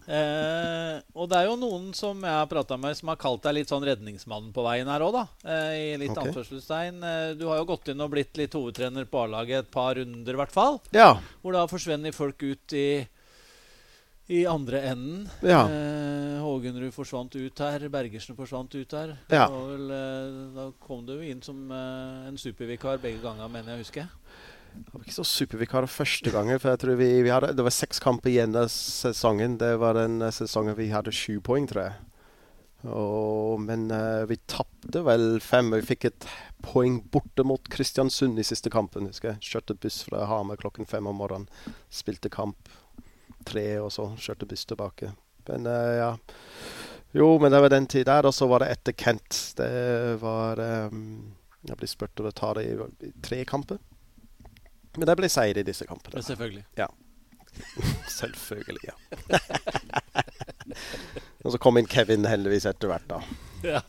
[0.09, 3.59] Eh, og det er jo noen som jeg har prata med, som har kalt deg
[3.59, 5.23] litt sånn redningsmannen på veien her òg, da.
[5.45, 6.31] Eh, I litt okay.
[6.31, 6.97] anførselstegn.
[7.05, 10.33] Eh, du har jo gått inn og blitt litt hovedtrener på A-laget et par runder,
[10.33, 10.79] i hvert fall.
[10.97, 11.11] Ja.
[11.43, 12.87] Hvor da forsvinner folk ut i,
[14.29, 15.23] i andre enden.
[15.41, 15.63] Ja.
[15.65, 17.87] Eh, Hågenrud forsvant ut her.
[17.89, 19.15] Bergersen forsvant ut her.
[19.33, 19.47] Ja.
[19.49, 23.85] Vel, eh, da kom du inn som eh, en supervikar begge ganger, mener jeg å
[23.87, 24.05] huske.
[24.93, 26.61] Var ikke så supervikar første gangen.
[26.61, 29.57] For jeg tror vi, vi hadde, Det var seks kamper igjen av sesongen.
[29.57, 31.97] Det var den eh, sesongen vi hadde sju poeng, tror jeg.
[32.87, 35.73] Og, men uh, vi tapte vel fem.
[35.73, 36.27] Vi fikk et
[36.63, 39.09] poeng borte mot Kristiansund i siste kampen.
[39.09, 39.41] husker jeg.
[39.49, 41.49] Kjørte buss fra Hamar klokken fem om morgenen.
[41.91, 42.71] Spilte kamp
[43.47, 45.11] tre, og så kjørte buss tilbake.
[45.49, 46.11] Men uh, ja.
[47.17, 48.29] Jo, men det var den tida der.
[48.29, 49.37] Og så var det etter Kent.
[49.57, 49.69] Det
[50.21, 52.73] var um, Jeg ble spurt om å ta det i,
[53.07, 53.81] i tre kamper.
[54.97, 56.21] Men det ble seier i disse kampene.
[56.25, 56.65] Selvfølgelig.
[56.77, 57.05] selvfølgelig.
[58.13, 58.95] Selvfølgelig, ja.
[61.43, 63.21] og så kom inn Kevin heldigvis etter hvert, da.
[63.65, 63.81] Ja.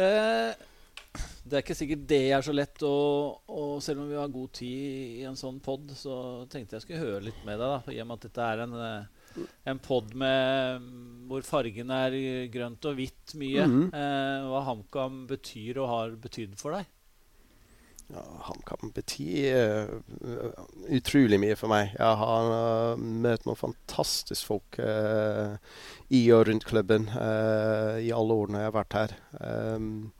[0.00, 0.52] Eh,
[1.50, 4.52] det er ikke sikkert det er så lett, og, og selv om vi har god
[4.54, 6.14] tid i en sånn pod, så
[6.52, 8.76] tenkte jeg skulle høre litt med deg, da, i og med at dette er en,
[8.86, 10.86] eh, en pod med
[11.30, 12.16] hvor fargen er
[12.54, 13.66] grønt og hvitt mye.
[13.66, 13.90] Mhm.
[13.90, 16.88] eh, hva HamKam betyr og har betydd for deg.
[18.10, 20.54] Ja, HamKam betyr bety eh,
[20.98, 21.92] utrolig mye for meg.
[21.94, 25.54] Jeg har uh, møtt noen fantastiske folk uh,
[26.10, 29.14] i og rundt klubben i alle årene jeg har vært her.
[29.38, 30.10] Um,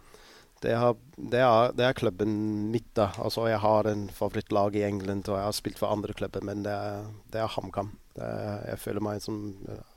[0.61, 2.35] det, har, det, er, det er klubben
[2.73, 2.91] mitt.
[2.97, 3.11] da.
[3.19, 6.65] Altså, Jeg har en favorittlag i England, og jeg har spilt for andre klubber, men
[6.67, 7.95] det er, det er HamKam.
[8.21, 9.97] Jeg føler meg som eh,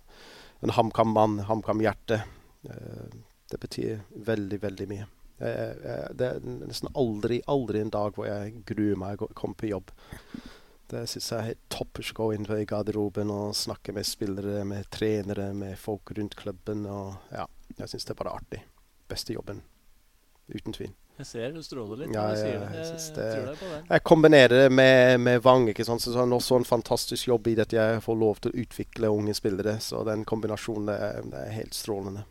[0.64, 2.22] en HamKam-mann, HamKam-hjerte.
[2.70, 3.20] Eh,
[3.52, 5.10] det betyr veldig, veldig mye.
[5.44, 9.90] Det er nesten aldri, aldri en dag hvor jeg gruer meg å komme på jobb.
[10.94, 14.64] Det syns jeg er helt topp å gå inn i garderoben og snakke med spillere,
[14.70, 16.86] med trenere, med folk rundt klubben.
[16.88, 17.48] Og ja,
[17.80, 18.62] jeg syns det er bare artig.
[19.10, 19.60] Beste jobben.
[20.52, 20.92] Uten tvil.
[21.20, 22.70] Jeg ser du stråler litt Ja, når du sier det.
[22.74, 23.84] jeg Jeg, det- på den.
[23.90, 25.68] Jeg kombinerer det med, med Vang.
[25.70, 26.02] ikke sant?
[26.02, 28.64] Så det er også en fantastisk jobb i det at jeg får lov til å
[28.66, 29.78] utvikle unge spillere.
[29.80, 32.26] Så den kombinasjonen det er, det er helt strålende.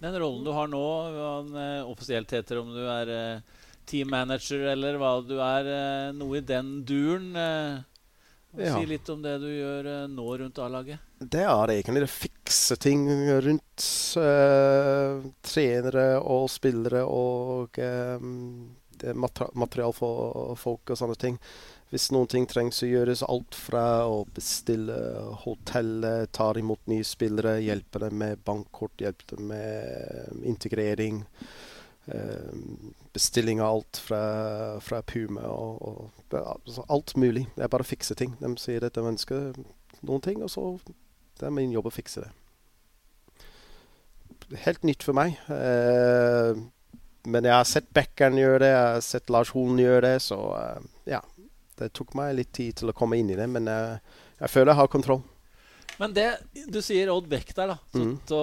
[0.00, 0.82] Den rollen du har nå,
[1.12, 3.42] hva den eh, offisielt heter om du er teammanager
[3.86, 5.68] team manager eller hva du er.
[5.76, 7.30] Eh, noe i den duren.
[8.56, 8.78] Ja.
[8.78, 11.02] Si litt om det du gjør eh, nå rundt A-laget.
[11.18, 13.06] Det er egentlig det fikse ting
[13.44, 13.86] rundt
[14.20, 17.76] eh, trenere og spillere og
[18.96, 21.40] det material for folk og sånne ting.
[21.92, 24.96] Hvis noen ting trengs å gjøres, alt fra å bestille
[25.44, 31.22] hotellet, ta imot nye spillere, hjelpe dem med bankkort, hjelpe dem med integrering.
[32.12, 32.52] Eh,
[33.16, 34.22] bestilling av alt fra,
[34.84, 37.46] fra Puma og, og altså alt mulig.
[37.56, 38.36] Er bare fikser ting.
[38.40, 39.52] De sier at de ønsker
[40.02, 40.66] noen ting, og så
[41.36, 42.32] det er min jobb å fikse det.
[44.62, 45.38] Helt nytt for meg.
[45.50, 46.56] Eh,
[47.26, 50.40] men jeg har sett Bekkeren gjøre det, jeg har sett Lars Holen gjøre det, så
[50.60, 50.84] eh,
[51.16, 51.22] ja.
[51.76, 53.98] Det tok meg litt tid til å komme inn i det, men eh,
[54.38, 55.20] jeg føler jeg har kontroll.
[55.98, 56.26] Men det
[56.70, 57.76] du sier Odd Beck der, da.
[57.92, 58.18] Så, Mm.
[58.28, 58.40] så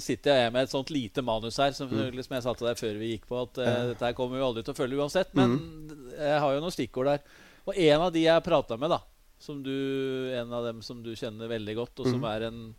[0.00, 2.22] sitter jeg med et sånt lite manus her, som, mm.
[2.22, 4.44] som jeg sa til deg før vi gikk på, at eh, dette her kommer vi
[4.46, 5.34] aldri til å følge uansett.
[5.34, 5.56] Men
[6.18, 7.20] jeg har jo noen stikkord der.
[7.66, 9.00] Og en av de jeg prata med, da,
[9.40, 9.72] som du,
[10.38, 12.30] en av dem som du kjenner veldig godt, og som Mhm.
[12.36, 12.74] er en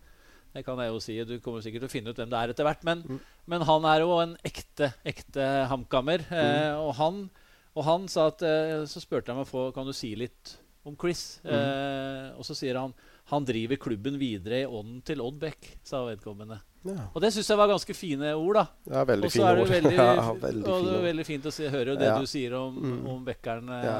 [0.56, 2.47] Det kan jeg jo si, du kommer sikkert til å finne ut hvem det er
[2.54, 2.82] etter hvert.
[2.86, 3.19] Men, Mm.
[3.45, 6.21] men han er jo en ekte, ekte hamkammer.
[6.32, 6.80] Eh, Mm.
[6.80, 7.30] og, han,
[7.75, 10.95] og han sa at eh, Så spurte jeg meg få, kan du si litt om
[10.95, 11.41] Chris.
[11.43, 11.51] Mm.
[11.51, 12.93] Eh, og så sier han
[13.32, 16.60] han driver klubben videre i ånden til Odd Beck, sa vedkommende.
[16.86, 18.64] Ja, Og det syns jeg var ganske fine ord, da.
[19.02, 19.70] er veldig fine ord.
[19.74, 22.20] veldig, ja, veldig og det er veldig fint å si, høre det Ja.
[22.22, 23.08] du sier om, Mm.
[23.10, 23.96] om Bekkeren eh, Ja.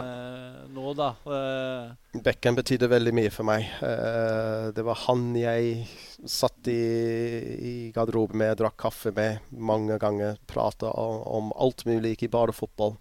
[0.70, 1.08] nå, da.
[1.26, 3.66] Eh, Bekken betydde veldig mye for meg.
[3.82, 5.88] Eh, det var han jeg
[6.30, 6.78] satt i,
[7.58, 10.38] i garderoben med, drakk kaffe med mange ganger.
[10.48, 13.00] Prata om, om alt mulig, ikke bare fotball.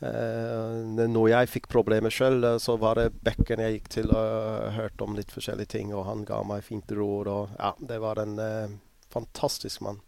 [0.00, 5.04] Eh, når jeg fikk problemer sjøl, så var det Bekken jeg gikk til og hørte
[5.04, 5.92] om litt forskjellige ting.
[5.96, 7.28] Og han ga meg fint råd.
[7.28, 8.76] Og ja, det var en eh,
[9.12, 10.00] fantastisk mann.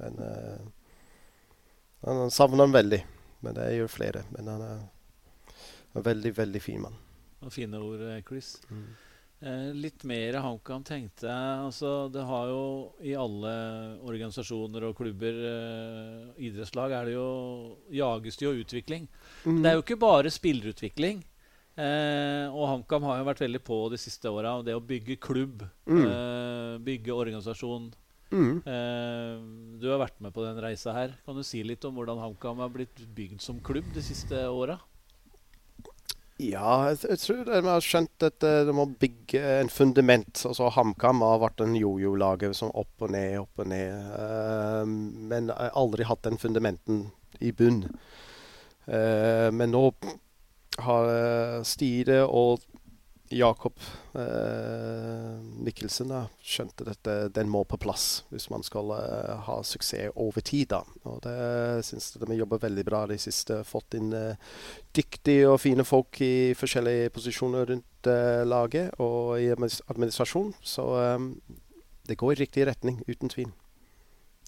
[0.00, 1.02] Den, eh,
[2.06, 3.02] han savner han veldig,
[3.46, 4.24] men det gjør flere.
[4.34, 4.80] Men han er
[5.94, 6.98] en veldig, veldig fin mann.
[7.50, 8.56] fine ord, Chris.
[8.66, 9.07] Chris.
[9.40, 11.58] Eh, litt mer HamKam tenkte jeg.
[11.68, 12.62] Altså, det har jo
[13.06, 13.52] i alle
[14.02, 19.06] organisasjoner og klubber, eh, idrettslag, er det jo jages det jo utvikling.
[19.46, 19.60] Mm.
[19.62, 21.22] Det er jo ikke bare spillerutvikling.
[21.78, 24.56] Eh, og HamKam har jo vært veldig på de siste åra.
[24.66, 26.02] Det å bygge klubb, Mm.
[26.10, 27.92] eh, bygge organisasjon.
[28.32, 28.56] Mm.
[28.66, 31.14] Eh, du har vært med på den reisa her.
[31.24, 34.80] Kan du si litt om hvordan HamKam har blitt bygd som klubb de siste åra?
[36.38, 40.44] Ja, jeg, tror de har skjønt at eh, de må bygge en fundament.
[40.46, 43.90] Altså HamKam har vært en jojo-laget som opp og ned, opp og ned.
[44.14, 47.08] Eh, men jeg har aldri hatt den fundamenten
[47.42, 47.82] i bunn.
[48.86, 49.82] Eh, men nå
[50.78, 51.10] har
[51.66, 52.62] styret og
[53.30, 53.74] Jakob
[54.14, 59.58] eh, Mikkelsen da, skjønte at dette, den må på plass hvis man skal eh, ha
[59.66, 60.70] suksess over tid.
[60.72, 60.82] da.
[61.08, 63.60] Og det syns jeg de jobber veldig bra de siste.
[63.68, 64.40] Fått inn eh,
[64.96, 70.54] dyktige og fine folk i forskjellige posisjoner rundt eh, laget og i administrasjon.
[70.62, 71.18] Så eh,
[72.08, 73.52] det går i riktig retning, uten tvil.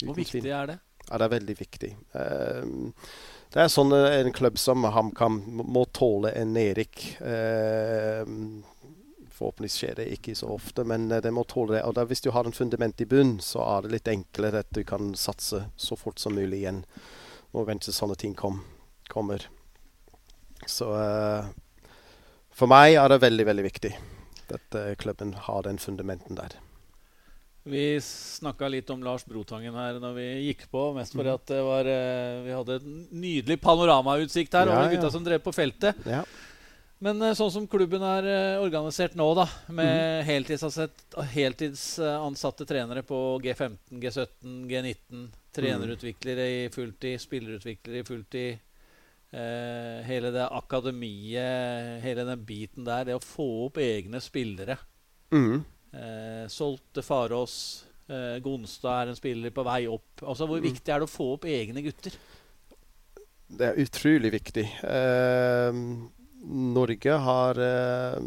[0.04, 0.54] Hvor viktig tvil.
[0.56, 0.80] er det?
[1.10, 1.92] Ja, det er veldig viktig.
[2.14, 2.64] Eh,
[3.50, 7.00] det er sånn eh, en klubb som HamKam må- må tåle en nedrykk.
[7.20, 8.22] Eh,
[9.34, 11.82] forhåpentligvis skjer det ikke så ofte, men eh, det må tåle det.
[11.88, 14.70] Og da, hvis du har en fundament i bunn, så er det litt enklere at
[14.76, 16.84] du kan satse så fort som mulig igjen.
[17.52, 18.62] Og vente sånne ting kom,
[19.10, 19.48] kommer.
[20.70, 20.86] Så
[22.54, 23.90] for meg er det veldig, veldig viktig
[24.54, 26.54] at klubben har den fundamenten der.
[27.68, 30.86] Vi snakka litt om Lars Brotangen her når vi gikk på.
[30.96, 35.10] Mest fordi at det var, eh, vi hadde en nydelig panoramautsikt her Ja, over gutta
[35.10, 35.10] ja.
[35.10, 35.98] som drev på feltet.
[36.08, 36.22] Ja.
[37.00, 39.74] Men eh, sånn som klubben er eh, organisert nå, da, Mhm.
[39.76, 40.26] med mm.
[41.32, 48.58] heltidsansatte trenere på G15, G17, G19, trenerutviklere i fulltid, spillerutviklere i fulltid
[49.32, 54.76] eh, Hele det akademiet, hele den biten der, det å få opp egne spillere.
[55.32, 55.64] Mm.
[55.92, 60.22] Eh, Solte Farås, eh, Gonstad er en spiller på vei opp.
[60.22, 60.68] Altså Hvor Mm.
[60.70, 62.12] viktig er det å få opp egne gutter?
[63.50, 64.66] Det er utrolig viktig.
[64.84, 65.72] Eh,
[66.46, 68.20] Norge har eh,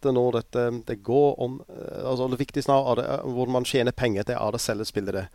[0.00, 3.26] det nå at det, det går om eh, altså Det viktigste nå er det, eh,
[3.34, 5.26] hvor man tjener penger, det er å selge spillere.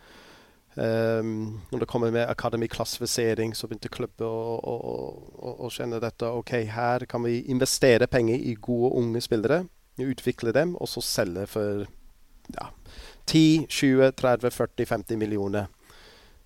[0.78, 4.74] Um, når det kommer med akademiklassifisering, så begynte klubber å, å,
[5.40, 6.28] å, å kjenne dette.
[6.28, 9.62] OK, her kan vi investere penger i gode, unge spillere.
[10.02, 11.86] Utvikle dem, og så selge for
[12.56, 12.70] ja,
[13.26, 15.70] 10, 20, 30, 40, 50 millioner.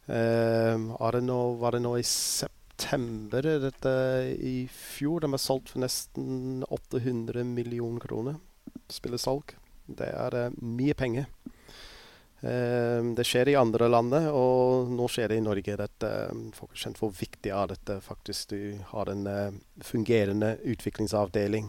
[0.09, 3.93] Uh, det nå, var det nå i september dette
[4.41, 5.21] i fjor?
[5.21, 8.39] De har solgt for nesten 800 millioner kroner.
[8.89, 9.55] Spillesalg.
[9.85, 11.29] Det er uh, mye penger.
[12.41, 15.75] Eh, det skjer i andre landet, og nå skjer det i Norge.
[15.81, 16.11] Dette,
[16.55, 18.53] folk har kjent hvor viktig er dette faktisk.
[18.53, 21.67] Du har en uh, fungerende utviklingsavdeling.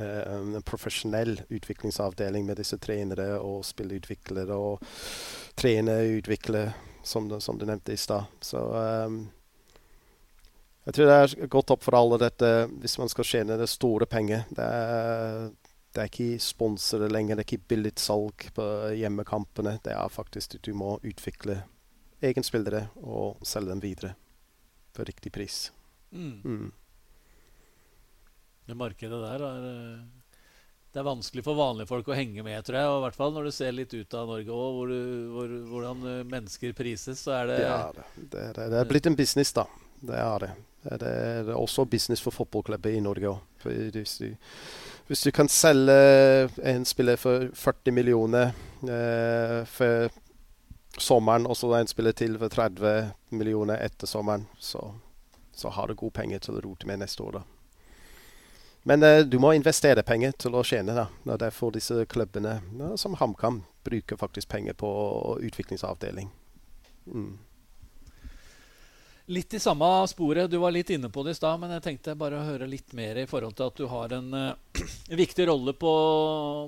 [0.00, 4.84] Uh, en profesjonell utviklingsavdeling med disse trenere og spilleutviklere og
[5.56, 6.66] trene, utvikle,
[7.06, 8.28] som, som du nevnte i stad.
[8.44, 9.22] Så um,
[10.86, 14.06] jeg tror det er godt opp for alle dette hvis man skal tjene det store
[14.10, 14.44] penger.
[14.54, 15.48] Det er
[15.96, 18.64] det er ikke sponsorer lenger, det er ikke billigsalg på
[19.00, 19.78] hjemmekampene.
[19.80, 21.62] Det er faktisk at du må utvikle
[22.20, 24.10] egenspillere og selge dem videre
[24.92, 25.70] for riktig pris.
[26.12, 26.42] Mm.
[26.44, 26.66] Mm.
[28.66, 30.04] Det markedet der er eh,
[30.96, 32.88] det er vanskelig for vanlige folk å henge med, tror jeg.
[32.88, 34.92] Og I hvert fall når du ser litt ut av Norge òg, hvor
[35.34, 39.18] hvor, hvordan eh, mennesker prises, så er det Ja, det, det, det, er blitt en
[39.18, 39.66] business, da.
[40.00, 40.50] Det er det.
[40.86, 43.66] Det er, også business for fotballklubber i Norge òg.
[45.06, 48.54] Hvis du kan selge en spiller for 40 millioner
[48.88, 50.08] eh, for
[50.96, 54.80] sommeren, og så en spiller til for 30 millioner etter sommeren, så,
[55.52, 57.42] så har du gode penger til å rote med neste år.
[57.42, 57.44] da.
[58.86, 60.94] Men eh, du må investere penger til å tjene.
[60.94, 61.08] da.
[61.26, 64.90] Og Derfor disse klubbene, ja, som HamKam, bruker faktisk penger på
[65.42, 66.28] utviklingsavdeling.
[67.10, 67.32] Mm.
[69.34, 70.46] Litt i samme sporet.
[70.50, 72.94] Du var litt inne på det i stad, men jeg tenkte bare å høre litt
[72.94, 74.78] mer i forhold til at du har en uh,
[75.22, 75.94] viktig rolle på,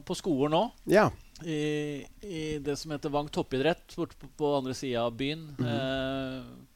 [0.02, 0.64] på skolen nå.
[0.90, 1.06] Ja.
[1.46, 5.54] I, I, det som heter Vang toppidrett, borte på, på andre sida av byen.
[5.54, 6.42] Mm -hmm.
[6.42, 6.66] uh,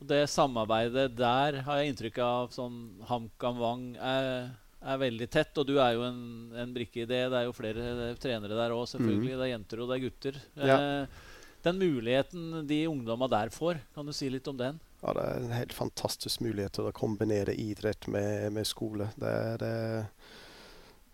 [0.00, 2.76] det samarbeidet der har jeg inntrykk av som
[3.08, 5.52] HamKam Wang er, er, veldig tett.
[5.60, 6.22] Og du er jo en,
[6.56, 7.26] en brikke i det.
[7.32, 9.34] Det er jo flere trenere der òg, selvfølgelig.
[9.34, 9.40] Mm.
[9.40, 10.40] Det er jenter og det er gutter.
[10.56, 10.78] Ja.
[10.80, 11.26] Uh,
[11.60, 14.80] den muligheten de ungdomma der får, kan du si litt om den?
[15.00, 19.08] ja, det er en helt fantastisk mulighet til å kombinere idrett med, med skole.
[19.20, 19.74] Det er, det,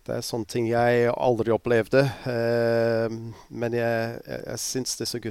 [0.08, 2.02] det er, sånne ting jeg aldri opplevde.
[2.30, 3.18] Eh,
[3.48, 5.22] men jeg, jeg, jeg syns disse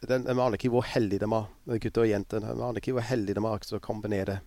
[0.00, 2.46] gutter De aner ikke hvor heldige de er, gutter og jenter.
[2.46, 4.40] Jeg aner ikke hvor heldige de er til å kombinere.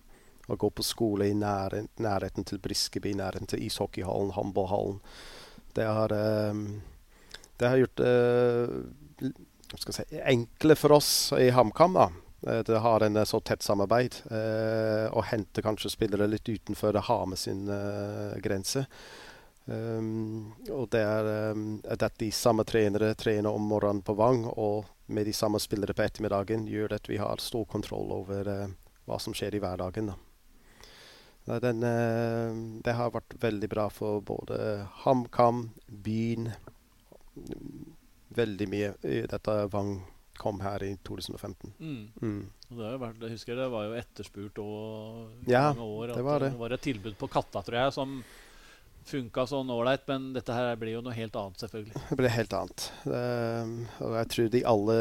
[0.44, 4.98] Å gå på skole i nærheten, nærheten til Briskeby, nærheten til ishockeyhallen, håndballhallen.
[5.74, 6.12] Det har,
[6.52, 6.82] um,
[7.58, 9.32] det har gjort eh,
[9.88, 11.96] si, enkle for oss i HamKam.
[11.96, 12.10] da
[12.46, 14.14] Eh, det har en eh, så tett samarbeid.
[14.30, 18.84] Eh, og henter kanskje spillere litt utenfor det har med sin uh, grense.
[19.64, 24.90] Um, og det er um, at de samme trenere trener om morgenen på Vang, og
[25.06, 28.74] med de samme spillere på ettermiddagen, gjør at vi har stor kontroll over uh,
[29.08, 30.12] hva som skjer i hverdagen.
[31.64, 36.52] Den, uh, det har vært veldig bra for både HamKam, byen
[38.34, 39.96] Veldig mye i dette Vang
[40.38, 41.72] kom her i 2015.
[41.78, 42.06] Mm.
[42.22, 42.40] Mm.
[42.68, 46.14] Det, vært, jeg husker det var jo etterspurt og ja, mange år.
[46.14, 46.50] det var det.
[46.54, 48.16] det var et tilbud på Katta, tror jeg, som
[49.08, 50.06] funka sånn ålreit.
[50.10, 52.02] Men dette her blir jo noe helt annet, selvfølgelig.
[52.10, 52.88] Det blir helt annet.
[53.04, 54.98] Um, og jeg tror de alle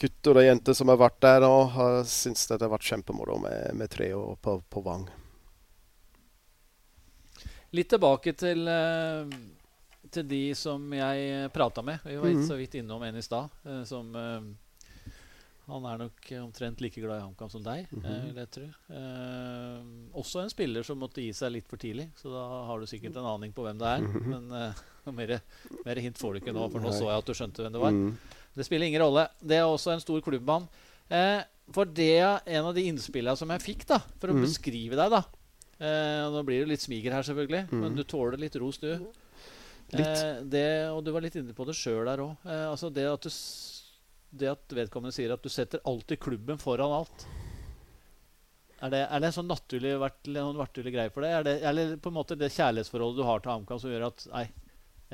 [0.00, 3.74] gutter og jenter som har vært der nå, har syntes det har vært kjempemoro med,
[3.78, 5.08] med tre og på, på Vang.
[7.74, 9.26] Litt tilbake til uh,
[10.14, 12.02] til de som jeg eh, prata med.
[12.04, 12.44] Vi var mm.
[12.46, 13.50] så vidt innom en i stad.
[13.64, 14.42] Eh, som uh,
[15.64, 18.24] Han er nok omtrent like glad i HamKam som deg, mm -hmm.
[18.26, 18.64] vil jeg tro.
[18.90, 19.78] Eh,
[20.12, 23.16] også en spiller som måtte gi seg litt for tidlig, så da har du sikkert
[23.16, 24.00] en aning på hvem det er.
[24.00, 24.26] Mm -hmm.
[24.26, 24.74] Men eh,
[25.12, 25.40] mer,
[25.84, 27.80] mer, hint får du ikke nå, for nå så jeg at du skjønte hvem det
[27.80, 27.90] var.
[27.90, 28.18] Mm.
[28.54, 29.28] Det spiller ingen rolle.
[29.40, 30.68] Det er også en stor klubbmann.
[31.72, 34.42] for det er en av de innspillene som jeg fikk da, for å mhm.
[34.42, 35.24] beskrive deg da
[36.30, 37.96] Nå blir det litt smiger her, selvfølgelig, men mhm.
[37.96, 38.98] du tåler litt ros, du.
[39.92, 42.34] Eh, det, og du var litt inne på det sjøl der òg.
[42.46, 43.28] Eh, altså det, at
[44.38, 47.26] det at vedkommende sier at du setter alltid klubben foran alt.
[48.84, 49.94] Er det, er det en sånn naturlig,
[50.58, 51.36] naturlig greie for deg?
[51.38, 54.26] Er det, eller på en måte det kjærlighetsforholdet du har til HamKam som gjør at
[54.32, 54.44] Nei,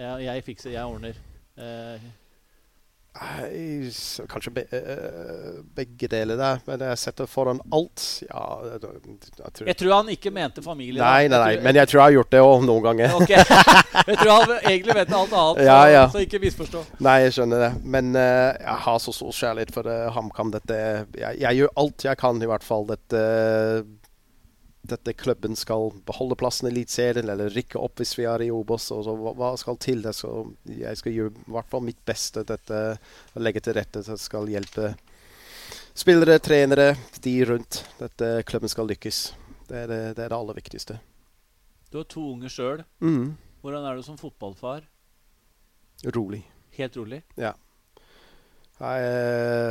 [0.01, 1.21] jeg, jeg fikser, jeg ordner.
[1.61, 2.09] Eh,
[4.31, 8.05] Kanskje be, uh, begge deler der, men jeg setter foran alt.
[8.25, 9.67] Ja, jeg, tror.
[9.67, 11.03] jeg tror han ikke mente familie.
[11.03, 13.17] Nei, nei, nei, men jeg tror jeg har gjort det òg noen ganger.
[13.21, 13.45] Okay.
[14.11, 16.07] jeg tror han egentlig mente alt annet, ja, ja.
[16.09, 16.85] Så, ikke misforstå.
[17.05, 17.71] Nei, jeg skjønner det.
[17.85, 20.57] Men uh, jeg har så stor kjærlighet for uh, HamKam.
[20.57, 22.89] Jeg, jeg, gjør alt jeg kan, i hvert fall.
[22.89, 23.25] Dette
[24.83, 28.89] dette klubben skal beholde plassen i Eliteserien eller rykke opp hvis vi er i Obos.
[28.95, 30.03] Og så, hva skal til?
[30.05, 32.81] Det skal, jeg skal gjøre i hvert fall mitt beste dette,
[33.37, 34.95] å legge til rette så det skal hjelpe
[35.95, 37.85] spillere, trenere, de rundt.
[38.01, 39.23] Dette klubben skal lykkes.
[39.69, 40.99] Det er det, det, er det aller viktigste.
[41.91, 42.85] Du har to unger sjøl.
[43.05, 43.35] Mm.
[43.61, 44.87] Hvordan er du som fotballfar?
[46.17, 46.41] Rolig.
[46.79, 47.21] Helt rolig?
[47.37, 47.53] Ja.
[48.81, 49.09] Jeg,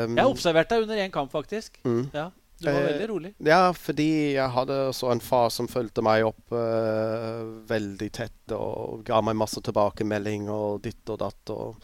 [0.05, 1.79] um, jeg har observert deg under én kamp, faktisk.
[1.81, 2.03] Mm.
[2.13, 2.29] Ja.
[2.59, 3.33] Du var Eh, veldig rolig.
[3.45, 9.05] Ja, fordi jeg hadde så en far som fulgte meg opp eh, veldig tett og
[9.07, 11.53] ga meg masse tilbakemelding og ditt og datt.
[11.55, 11.77] Og,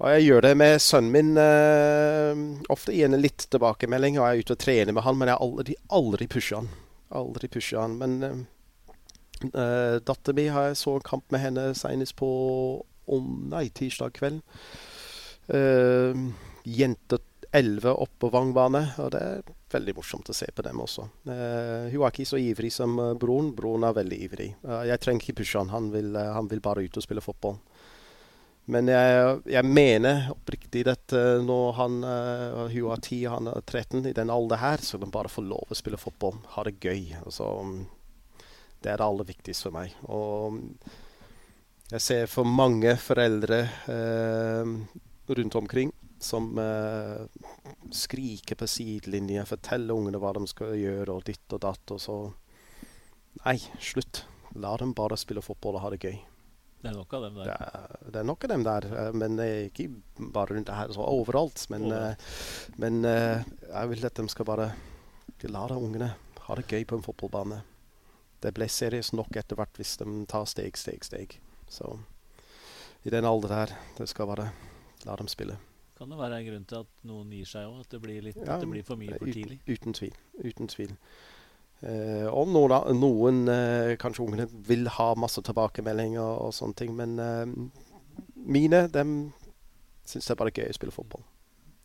[0.00, 4.46] og jeg gjør det med sønnen min eh, ofte en litt tilbakemelding, og jeg er
[4.46, 6.72] ute og trener med han, men jeg aldri, aldri pusher han.
[7.12, 7.98] Aldri pusher han.
[8.00, 8.40] Men uh,
[9.52, 12.32] uh, datteren min har jeg så en kamp med henne senest på
[13.12, 14.40] om, nei, tirsdag kveld.
[15.52, 16.14] Eh,
[16.62, 17.18] jente
[17.52, 21.06] 11 opp på Vangbane, og det er veldig morsomt å se på dem også.
[21.28, 23.52] Uh, hun er ikke så ivrig som uh, broren.
[23.56, 24.48] Broren er veldig ivrig.
[24.64, 25.72] Uh, jeg trenger ikke pushe han.
[25.72, 27.58] Han vil, uh, han vil bare ut og spille fotball.
[28.72, 31.10] Men jeg, jeg mener oppriktig at
[31.42, 31.96] når han
[32.70, 35.32] hun er 10 og han er 13, i den alder her, så kan han bare
[35.32, 36.36] få lov å spille fotball.
[36.54, 37.08] Ha det gøy.
[37.24, 37.48] Altså,
[38.78, 39.96] det er det aller viktigste for meg.
[40.06, 40.62] Og
[41.90, 43.64] jeg ser for mange foreldre
[45.26, 45.90] rundt omkring
[46.22, 47.24] som eh,
[47.94, 52.18] skriker på sidelinja, forteller ungene hva de skal gjøre, og ditt og datt, og så
[53.46, 54.24] Nei, slutt.
[54.60, 56.18] La dem bare spille fotball og ha det gøy.
[56.82, 57.62] Det er nok av dem Det der.
[57.64, 59.86] er, det er nok av dem der, eh, men ikke
[60.34, 61.64] bare rundt her, så overalt.
[61.72, 62.20] Men, Overalt.
[62.20, 64.68] eh, men eh, jeg vil at de skal bare
[65.40, 66.10] de la de ungene
[66.44, 67.62] ha det gøy på en fotballbane.
[68.42, 71.38] Det ble seriøst nok etter hvert hvis de tar steg, steg, steg.
[71.70, 71.96] Så
[73.06, 74.50] i den alder her, det skal bare
[75.06, 75.56] la dem spille.
[76.02, 77.84] Kan det være en grunn til at noen gir seg òg?
[77.84, 79.60] At det blir, litt, Ja, at det blir for mye for tidlig?
[79.70, 80.16] Uten tvil.
[80.42, 80.96] Uten tvil.
[81.82, 86.92] Uh, og noen, noen uh, kanskje ungene vil ha masse tilbakemeldinger og, og sånne ting,
[86.98, 87.46] men uh,
[88.42, 89.14] mine dem
[90.06, 91.22] syns det er bare gøy å spille fotball.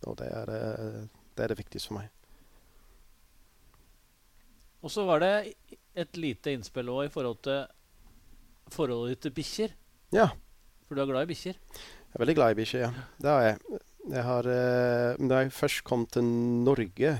[0.09, 1.01] Og det er, eh,
[1.37, 2.09] det er det viktigste for meg.
[4.85, 5.33] Og så var det
[5.97, 7.65] et lite innspill òg i forhold til
[8.73, 9.77] forholdet ditt til bikkjer.
[10.15, 10.29] Ja,
[10.87, 11.53] For du er glad i bikkjer.
[11.53, 12.91] jeg er veldig glad i bikkjer, ja.
[13.19, 13.79] Det har jeg.
[14.11, 17.13] Jeg har, eh, da jeg først kom til Norge,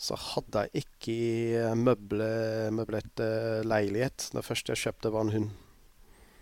[0.00, 1.16] så hadde jeg ikke
[1.60, 2.28] eh, møble,
[2.74, 4.30] møblert eh, leilighet.
[4.34, 5.50] Det første jeg kjøpte, var en hund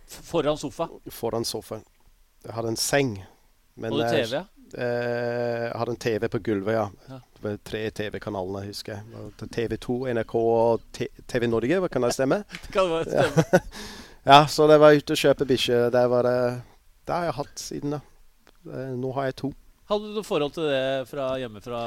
[0.09, 0.87] Foran sofa.
[1.13, 1.83] foran sofaen.
[2.47, 3.19] Jeg hadde en seng.
[3.77, 4.45] Men og jeg- TV, ja.
[4.75, 6.87] Eh, jeg hadde en TV på gulvet, ja.
[7.09, 7.19] Ja.
[7.39, 9.33] Det var tre TV-kanalene, husker jeg.
[9.55, 10.81] TV2, NRK og
[11.29, 12.41] TV Norge, hva kan det stemme?
[12.65, 13.61] Det kan det stemme.
[14.29, 15.77] Ja, så det var ute og kjøpe bikkje.
[15.95, 16.63] Det var det
[17.07, 18.01] Det har jeg hatt siden da.
[18.67, 19.53] Eh, Nå har jeg to.
[19.89, 21.79] Hadde du noe forhold til det fra hjemmefra?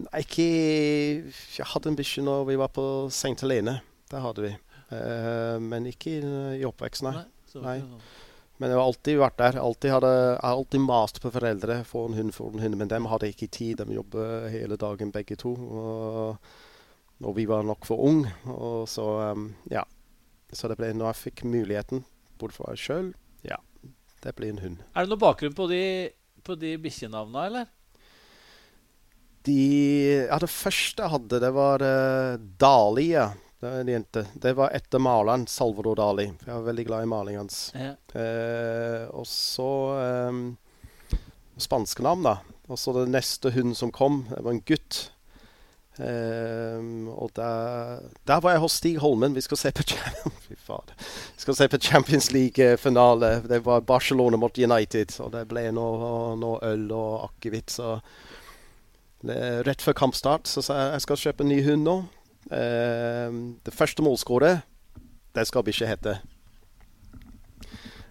[0.00, 3.36] Nei, ikke Jeg hadde en bikkje når vi var på St.
[3.42, 3.80] Helene.
[4.10, 4.50] Det hadde vi.
[4.90, 6.20] Uh, men ikke i,
[6.58, 7.22] i oppveksten, nei.
[7.62, 7.76] Nei.
[8.60, 9.58] Men jeg har alltid vært der.
[9.62, 11.78] Alltid hadde, jeg har alltid mast på foreldre.
[11.88, 12.76] for en hund, for en hund.
[12.76, 13.78] Men dem hadde ikke tid.
[13.78, 15.54] De jobber hele dagen begge to.
[15.54, 16.50] Og,
[17.22, 18.26] og vi var nok for ung.
[18.50, 19.86] Og så, um, ja.
[20.52, 22.04] Så det ble, når jeg fikk muligheten,
[22.42, 23.12] både for meg sjøl,
[23.46, 23.56] ja,
[24.24, 24.80] det blir en hund.
[24.94, 25.82] Er det noe bakgrunn på de,
[26.46, 27.68] på de bikkjenavna, eller?
[29.48, 29.60] De,
[30.28, 33.12] ja, det første jeg hadde, det var uh, Dali.
[33.14, 33.30] ja.
[33.60, 34.22] Det var en jente.
[34.40, 36.30] Det var etter maleren Salvador Dali.
[36.32, 37.58] Jeg var veldig glad i malingen hans.
[37.76, 37.90] Ja.
[38.14, 39.68] Uh, og så
[40.32, 40.44] um,
[41.60, 42.38] spanske navn, da.
[42.72, 45.02] Og så det neste hund som kom, det var en gutt.
[46.00, 49.34] Ehm, og der, der var jeg hos Stig Holmen.
[49.34, 49.84] Vi skal se på.
[50.48, 50.56] Vi
[51.36, 53.42] skal se på Champions League-finale.
[53.48, 55.20] Det var Barcelona mot United.
[55.20, 57.76] Og det ble noe, noe øl og akevitt.
[59.66, 61.96] Rett før kampstart så sa jeg jeg skal kjøpe en ny hund nå.
[62.56, 64.64] Ehm, det første målskåret,
[65.36, 66.18] det skal bikkja hete.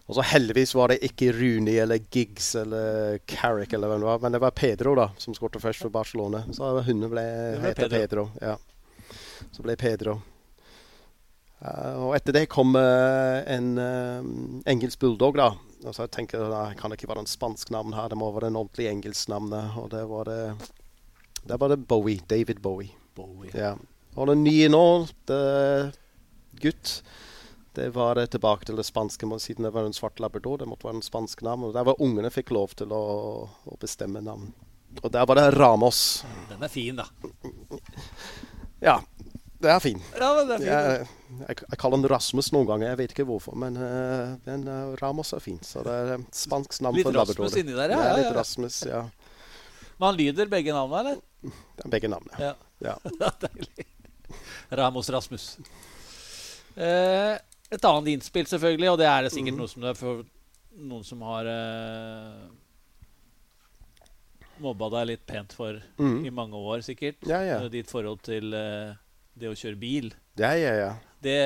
[0.10, 4.22] Og så heldigvis var det ikke Rooney eller Giggs eller Carrick eller hvem det var,
[4.24, 6.41] men det var Pedro da, som skåret først for Barcelona.
[6.49, 7.26] Så hunden ble,
[7.62, 7.89] ble Pedro.
[7.93, 8.24] Pedro.
[8.41, 8.55] Ja.
[9.53, 10.18] Så ble Pedro.
[11.60, 14.26] Uh, og etter det kom uh, en uh,
[14.72, 15.51] engelsk bulldog, da.
[15.86, 18.32] Og så jeg tenker jeg kan det ikke være en spansk navn her, det må
[18.34, 19.53] være en ordentlig engelsk navn.
[19.53, 20.41] Og det var det
[21.45, 22.20] Der var det Bowie.
[22.30, 22.95] David Bowie.
[23.16, 23.53] Bowie.
[23.53, 23.76] Ja.
[24.16, 25.93] Og den nye nå, det,
[26.62, 27.03] gutt,
[27.80, 29.27] det var det tilbake til det spanske.
[29.39, 31.63] Siden det var en svart labrador, det måtte være en spansk navn.
[31.69, 33.03] Og der var ungene fikk lov til å,
[33.47, 34.51] å bestemme navn.
[34.99, 36.25] Og der var det Ramos.
[36.49, 37.05] Den er fin, da.
[38.84, 38.97] Ja,
[39.63, 40.01] det er fin.
[40.17, 40.67] Ja, men det er fin.
[40.67, 43.55] Jeg, jeg, jeg kaller den Rasmus noen ganger, jeg vet ikke hvorfor.
[43.59, 45.63] Men, uh, den, uh, Ramos er fint.
[45.67, 47.59] Så det er eh, spansk navn Litt for Rasmus labrador.
[47.63, 47.99] inni der, ja.
[47.99, 48.36] Ja, ja, litt.
[48.39, 49.05] Rasmus, ja.
[49.99, 51.55] Men han lyder begge navnene, eller?
[51.75, 52.39] Det er begge navnene.
[52.43, 52.55] Ja.
[52.84, 52.95] Ja.
[53.19, 53.88] Ja, Deilig.
[54.80, 55.53] Ramos Rasmus.
[56.80, 57.36] Eh,
[57.72, 59.61] et annet innspill, selvfølgelig, og det er det sikkert mm.
[59.61, 60.24] noe som det er for
[60.80, 62.47] noen som har uh,
[64.63, 66.34] mobba deg litt pent for i Mhm.
[66.36, 67.22] mange år, sikkert.
[67.28, 67.59] Ja, ja.
[67.63, 68.95] Eh, Ditt forhold til uh,
[69.39, 70.11] det å kjøre bil.
[70.39, 70.91] Ja, ja, ja.
[71.22, 71.38] Det,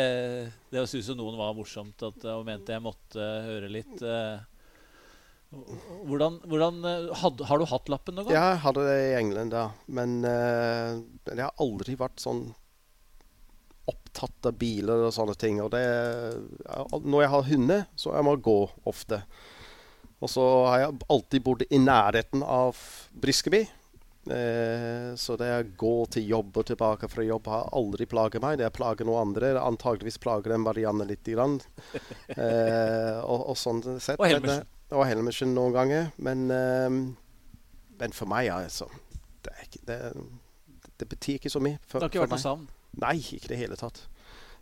[0.70, 3.96] det syns jo noen var morsomt at, og mente jeg måtte høre litt.
[4.02, 4.42] Uh,
[6.08, 8.34] Hvordan, hvordan eh, had, Har du hatt lappen noen gang?
[8.34, 9.68] Ja, jeg hadde det i England da.
[9.86, 10.98] Men uh,
[11.30, 12.48] jeg har aldri vært sånn
[14.14, 15.60] opptatt av biler og sånne ting.
[15.64, 15.84] Og det,
[17.04, 18.58] når jeg har hunder, så jeg må gå
[18.90, 19.24] ofte.
[20.24, 22.78] Og så har jeg alltid bodd i nærheten av
[23.12, 23.64] Briskeby.
[24.32, 28.60] Eh, så det å gå til jobb og tilbake fra jobb har aldri plaget meg.
[28.62, 29.56] Det plager noen andre.
[29.60, 31.26] Antageligvis plager den Marianne litt.
[31.28, 31.60] Grann.
[32.34, 34.18] Eh, og, og sånn sett.
[34.20, 34.64] Og Helmersen.
[34.64, 36.08] Eh, Og Helmersen noen ganger.
[36.18, 36.96] Men, eh,
[38.00, 38.88] men for meg, altså
[39.44, 39.98] det, ikke, det,
[41.02, 41.78] det betyr ikke så mye.
[41.84, 42.66] For, Det har ikke vært noe savn?
[43.02, 44.04] Nei, ikke i det hele tatt.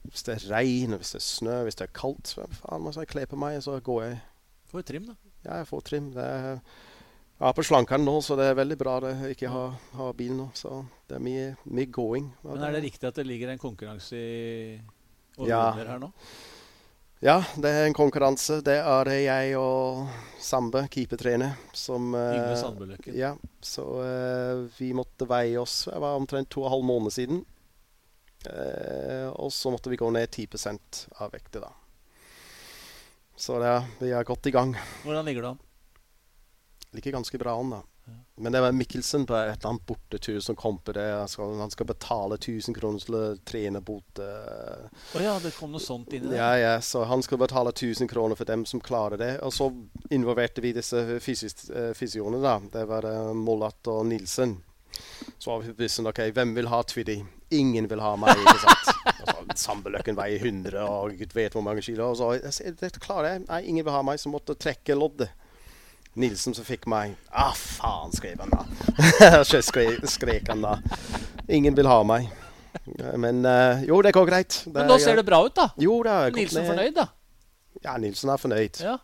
[0.07, 2.93] Hvis det er regn, hvis det er snø, hvis det er kaldt, så faen må
[2.95, 4.21] jeg kle på meg, så går jeg.
[4.71, 5.17] Får trim, da.
[5.43, 6.07] Ja, jeg får trim.
[6.15, 6.61] Det er,
[7.41, 9.65] jeg er på slankeren nå, så det er veldig bra det ikke ha,
[9.97, 10.47] ha bil nå.
[10.57, 10.79] Så
[11.09, 12.31] det er mye, mye going.
[12.47, 14.79] Men er det riktig at det ligger en konkurranse i
[15.37, 15.61] over Ja.
[15.75, 16.11] her nå?
[17.21, 18.63] Ja, det er en konkurranse.
[18.65, 20.07] Det er det jeg og
[20.41, 23.13] Sambe, keepertrener, som eh, Yngve Sandbøløkken.
[23.13, 27.13] Ja, så uh, vi måtte veie oss Det var omtrent to og en halv måned
[27.13, 27.43] siden.
[28.47, 31.71] Eh, og så måtte vi gå ned 10% av vekta, da.
[33.35, 34.75] Så det, vi er godt i gang.
[35.03, 35.63] Hvordan ligger det an?
[36.91, 37.81] Ligger ganske bra an, da.
[38.05, 38.13] Ja.
[38.41, 41.05] Men det var Mikkelsen på et eller annet bortetur som kom på det.
[41.13, 44.19] Han skal, han skal betale 1000 kroner til å trene bot.
[44.19, 46.39] eh, oh ja, det kom noe sånt inn i det?
[46.41, 49.35] Ja, ja, så han skal betale 1000 kroner for dem som klarer det.
[49.45, 49.69] Og så
[50.09, 52.57] involverte vi disse fysis, fysioene, da.
[52.73, 54.57] Det var uh, Mollat og Nilsen.
[55.37, 57.21] Så var vi bevisst OK, hvem vil ha Twiddy?
[57.51, 59.27] Ingen vil ha meg, ikke sant.
[59.35, 62.11] Og Sambeløkken veier 100, og gud vet hvor mange kilo.
[62.11, 63.45] Og så jeg det klarer jeg.
[63.49, 65.33] Nei, ingen vil ha meg, så måtte trekke loddet.
[66.19, 67.13] Nilsen som fikk meg.
[67.31, 68.65] Ah, faen, skrev han da.
[69.47, 70.73] Så skrek han da.
[71.47, 72.27] Ingen vil ha meg.
[73.15, 74.57] Men uh, jo, det går greit.
[74.73, 75.69] Men nå ser det bra ut, da.
[75.79, 77.07] Jo det er Nilsen ned- fornøyd, da?
[77.85, 78.81] Ja, Nilsen er fornøyd.
[78.83, 78.97] Ja.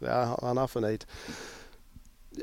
[0.43, 1.08] han er fornøyd.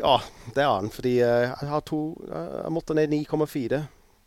[0.00, 0.16] Ja,
[0.56, 0.88] det er han.
[0.90, 3.84] Fordi uh, jeg har to Jeg måtte ned 9,4.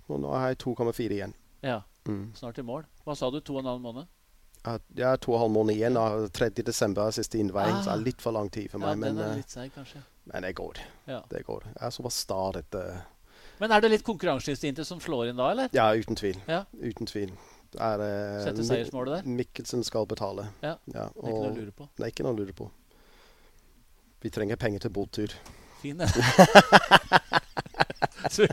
[0.08, 1.34] Og nå har jeg 2,4 igjen.
[1.64, 1.82] Ja.
[2.08, 2.32] Mm.
[2.36, 2.86] Snart i mål.
[3.05, 3.39] Hva sa du?
[3.41, 4.08] To og en halv måned?
[4.66, 5.97] Har to og en halv måned igjen.
[5.97, 6.49] og 3.
[6.64, 7.97] desember er siste innveiing, så det Ah.
[7.97, 8.97] er litt for lang tid for Ja, meg.
[8.99, 10.01] men, den er eh, litt seig, kanskje.
[10.34, 10.78] men det går.
[11.08, 11.22] Ja.
[11.30, 11.64] Det går.
[11.64, 13.01] Jeg er såpass sta dette
[13.60, 15.70] Men er det litt konkurranseinstinktet som slår inn da, eller?
[15.74, 16.36] Ja, uten tvil.
[16.47, 16.66] Ja.
[16.80, 17.32] Uten tvil.
[17.80, 19.30] Er, eh, Sette seiersmålet der?
[19.30, 20.49] Mikkelsen skal betale.
[20.62, 20.76] Ja.
[20.86, 21.89] Det er ikke noe å lure på.
[21.97, 22.70] det er ikke noe å lure på.
[24.22, 25.34] Vi trenger penger til båttur.
[25.82, 26.08] Fin, den.
[28.36, 28.48] Så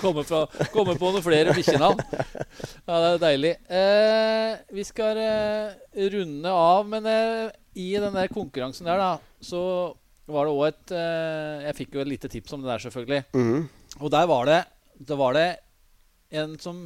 [0.00, 0.42] kommer, fra,
[0.72, 2.02] kommer på noen flere bikkjenavn.
[2.08, 3.54] Ja, det er deilig.
[3.78, 5.78] Eh, vi skal eh,
[6.14, 7.48] runde av, men eh,
[7.78, 9.62] i den der konkurransen der, da, så
[10.28, 13.22] var det òg et eh, Jeg fikk jo et lite tips om det der, selvfølgelig.
[13.32, 13.68] Mm.
[13.98, 14.58] Og der var det
[15.08, 15.48] Det var det
[16.36, 16.80] en som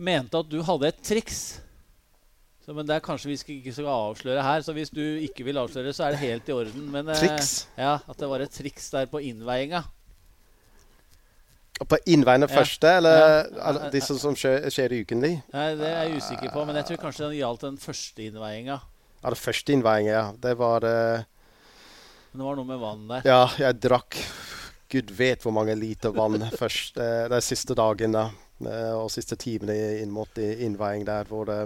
[0.00, 1.60] mente at du hadde et triks.
[2.64, 4.64] Så, men det er kanskje vi skal, ikke skal avsløre her.
[4.64, 6.88] Så hvis du ikke vil avsløre, så er det helt i orden.
[6.92, 7.68] Men, eh, Triks?
[7.78, 9.84] Ja, At det var et triks der på innveiinga.
[11.88, 12.54] På innveiene Ja.
[12.54, 13.18] første, eller,
[13.56, 13.72] Ja.
[13.72, 13.90] Ja.
[13.90, 15.42] disse som skjer, skjer ukentlig?
[15.52, 18.80] Nei, Det er jeg usikker på, men jeg tror kanskje det gjaldt den første innveiinga.
[19.22, 20.32] Ja, det første innveiinga, ja.
[20.32, 21.24] Det var uh...
[22.32, 23.22] Men det var noe med vann der.
[23.24, 24.16] Ja, jeg drakk
[24.90, 28.30] gud vet hvor mange liter vann først uh, de siste dagene
[28.66, 31.60] uh, og siste timene inn mot innveiing der hvor det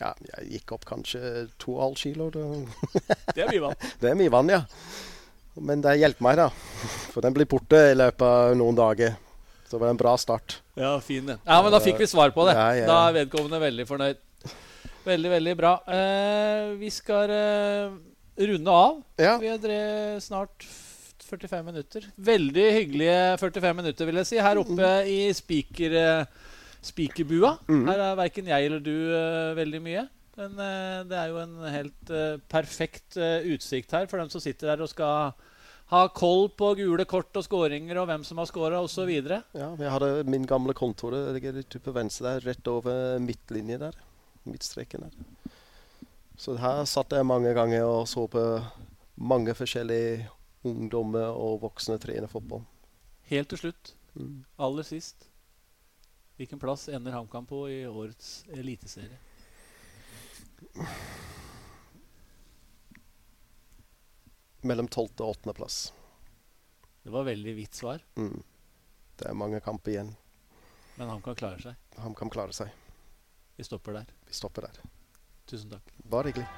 [0.00, 2.30] Ja, jeg gikk opp kanskje to og en halv kilo.
[2.30, 2.42] Det,
[3.36, 3.76] Det er mye vann.
[4.00, 4.62] det er mye vann, ja.
[5.60, 6.48] Men det hjelper meg, da.
[7.12, 9.16] For den blir borte i løpet av noen dager.
[9.66, 10.58] Så det var en bra start.
[10.76, 11.38] Ja, fin det.
[11.44, 12.54] Ja, men da fikk vi svar på det.
[12.56, 12.86] Ja, ja.
[12.88, 14.20] Da er vedkommende veldig fornøyd.
[15.02, 15.72] Veldig, veldig bra.
[15.90, 17.94] Eh, vi skal eh,
[18.46, 19.00] runde av.
[19.20, 19.34] Ja.
[19.42, 20.66] Vi har drevet snart
[21.26, 22.06] 45 minutter.
[22.16, 24.40] Veldig hyggelige 45 minutter, vil jeg si.
[24.44, 26.50] Her oppe i spiker, eh,
[26.84, 27.56] spikerbua.
[27.68, 27.86] Mhm.
[27.88, 30.04] Her er verken jeg eller du eh, veldig mye.
[30.38, 34.40] Men eh, det er jo en helt eh, perfekt eh, utsikt her for dem som
[34.40, 35.34] sitter her og skal
[35.92, 39.10] ha koll på gule kort og skåringer og hvem som har skåra osv.
[39.12, 43.98] ja, jeg hadde min gamle kontor det ligger på venstre der, rett over midtlinje der.
[44.48, 45.50] Midtstreken der.
[46.40, 48.42] Så her satt jeg mange ganger og så på
[49.20, 50.30] mange forskjellige
[50.64, 52.64] ungdommer og voksne trene fotball.
[53.28, 54.44] Helt til slutt, Mm.
[54.60, 55.24] aller sist
[56.36, 59.16] Hvilken plass ender HamKam på i årets eliteserie?
[64.62, 65.08] Mellom 12.
[65.20, 65.52] og 8.
[65.54, 65.92] plass.
[67.02, 68.42] Det var veldig vidt svar, Mm.
[69.16, 70.16] Det er mange kamper igjen.
[70.96, 71.74] men han kan klare seg.
[71.98, 72.70] Han kan klare seg.
[73.56, 74.06] Vi stopper der.
[74.26, 74.80] Vi stopper der.
[75.46, 75.82] Tusen takk.
[76.04, 76.48] Bare hyggelig.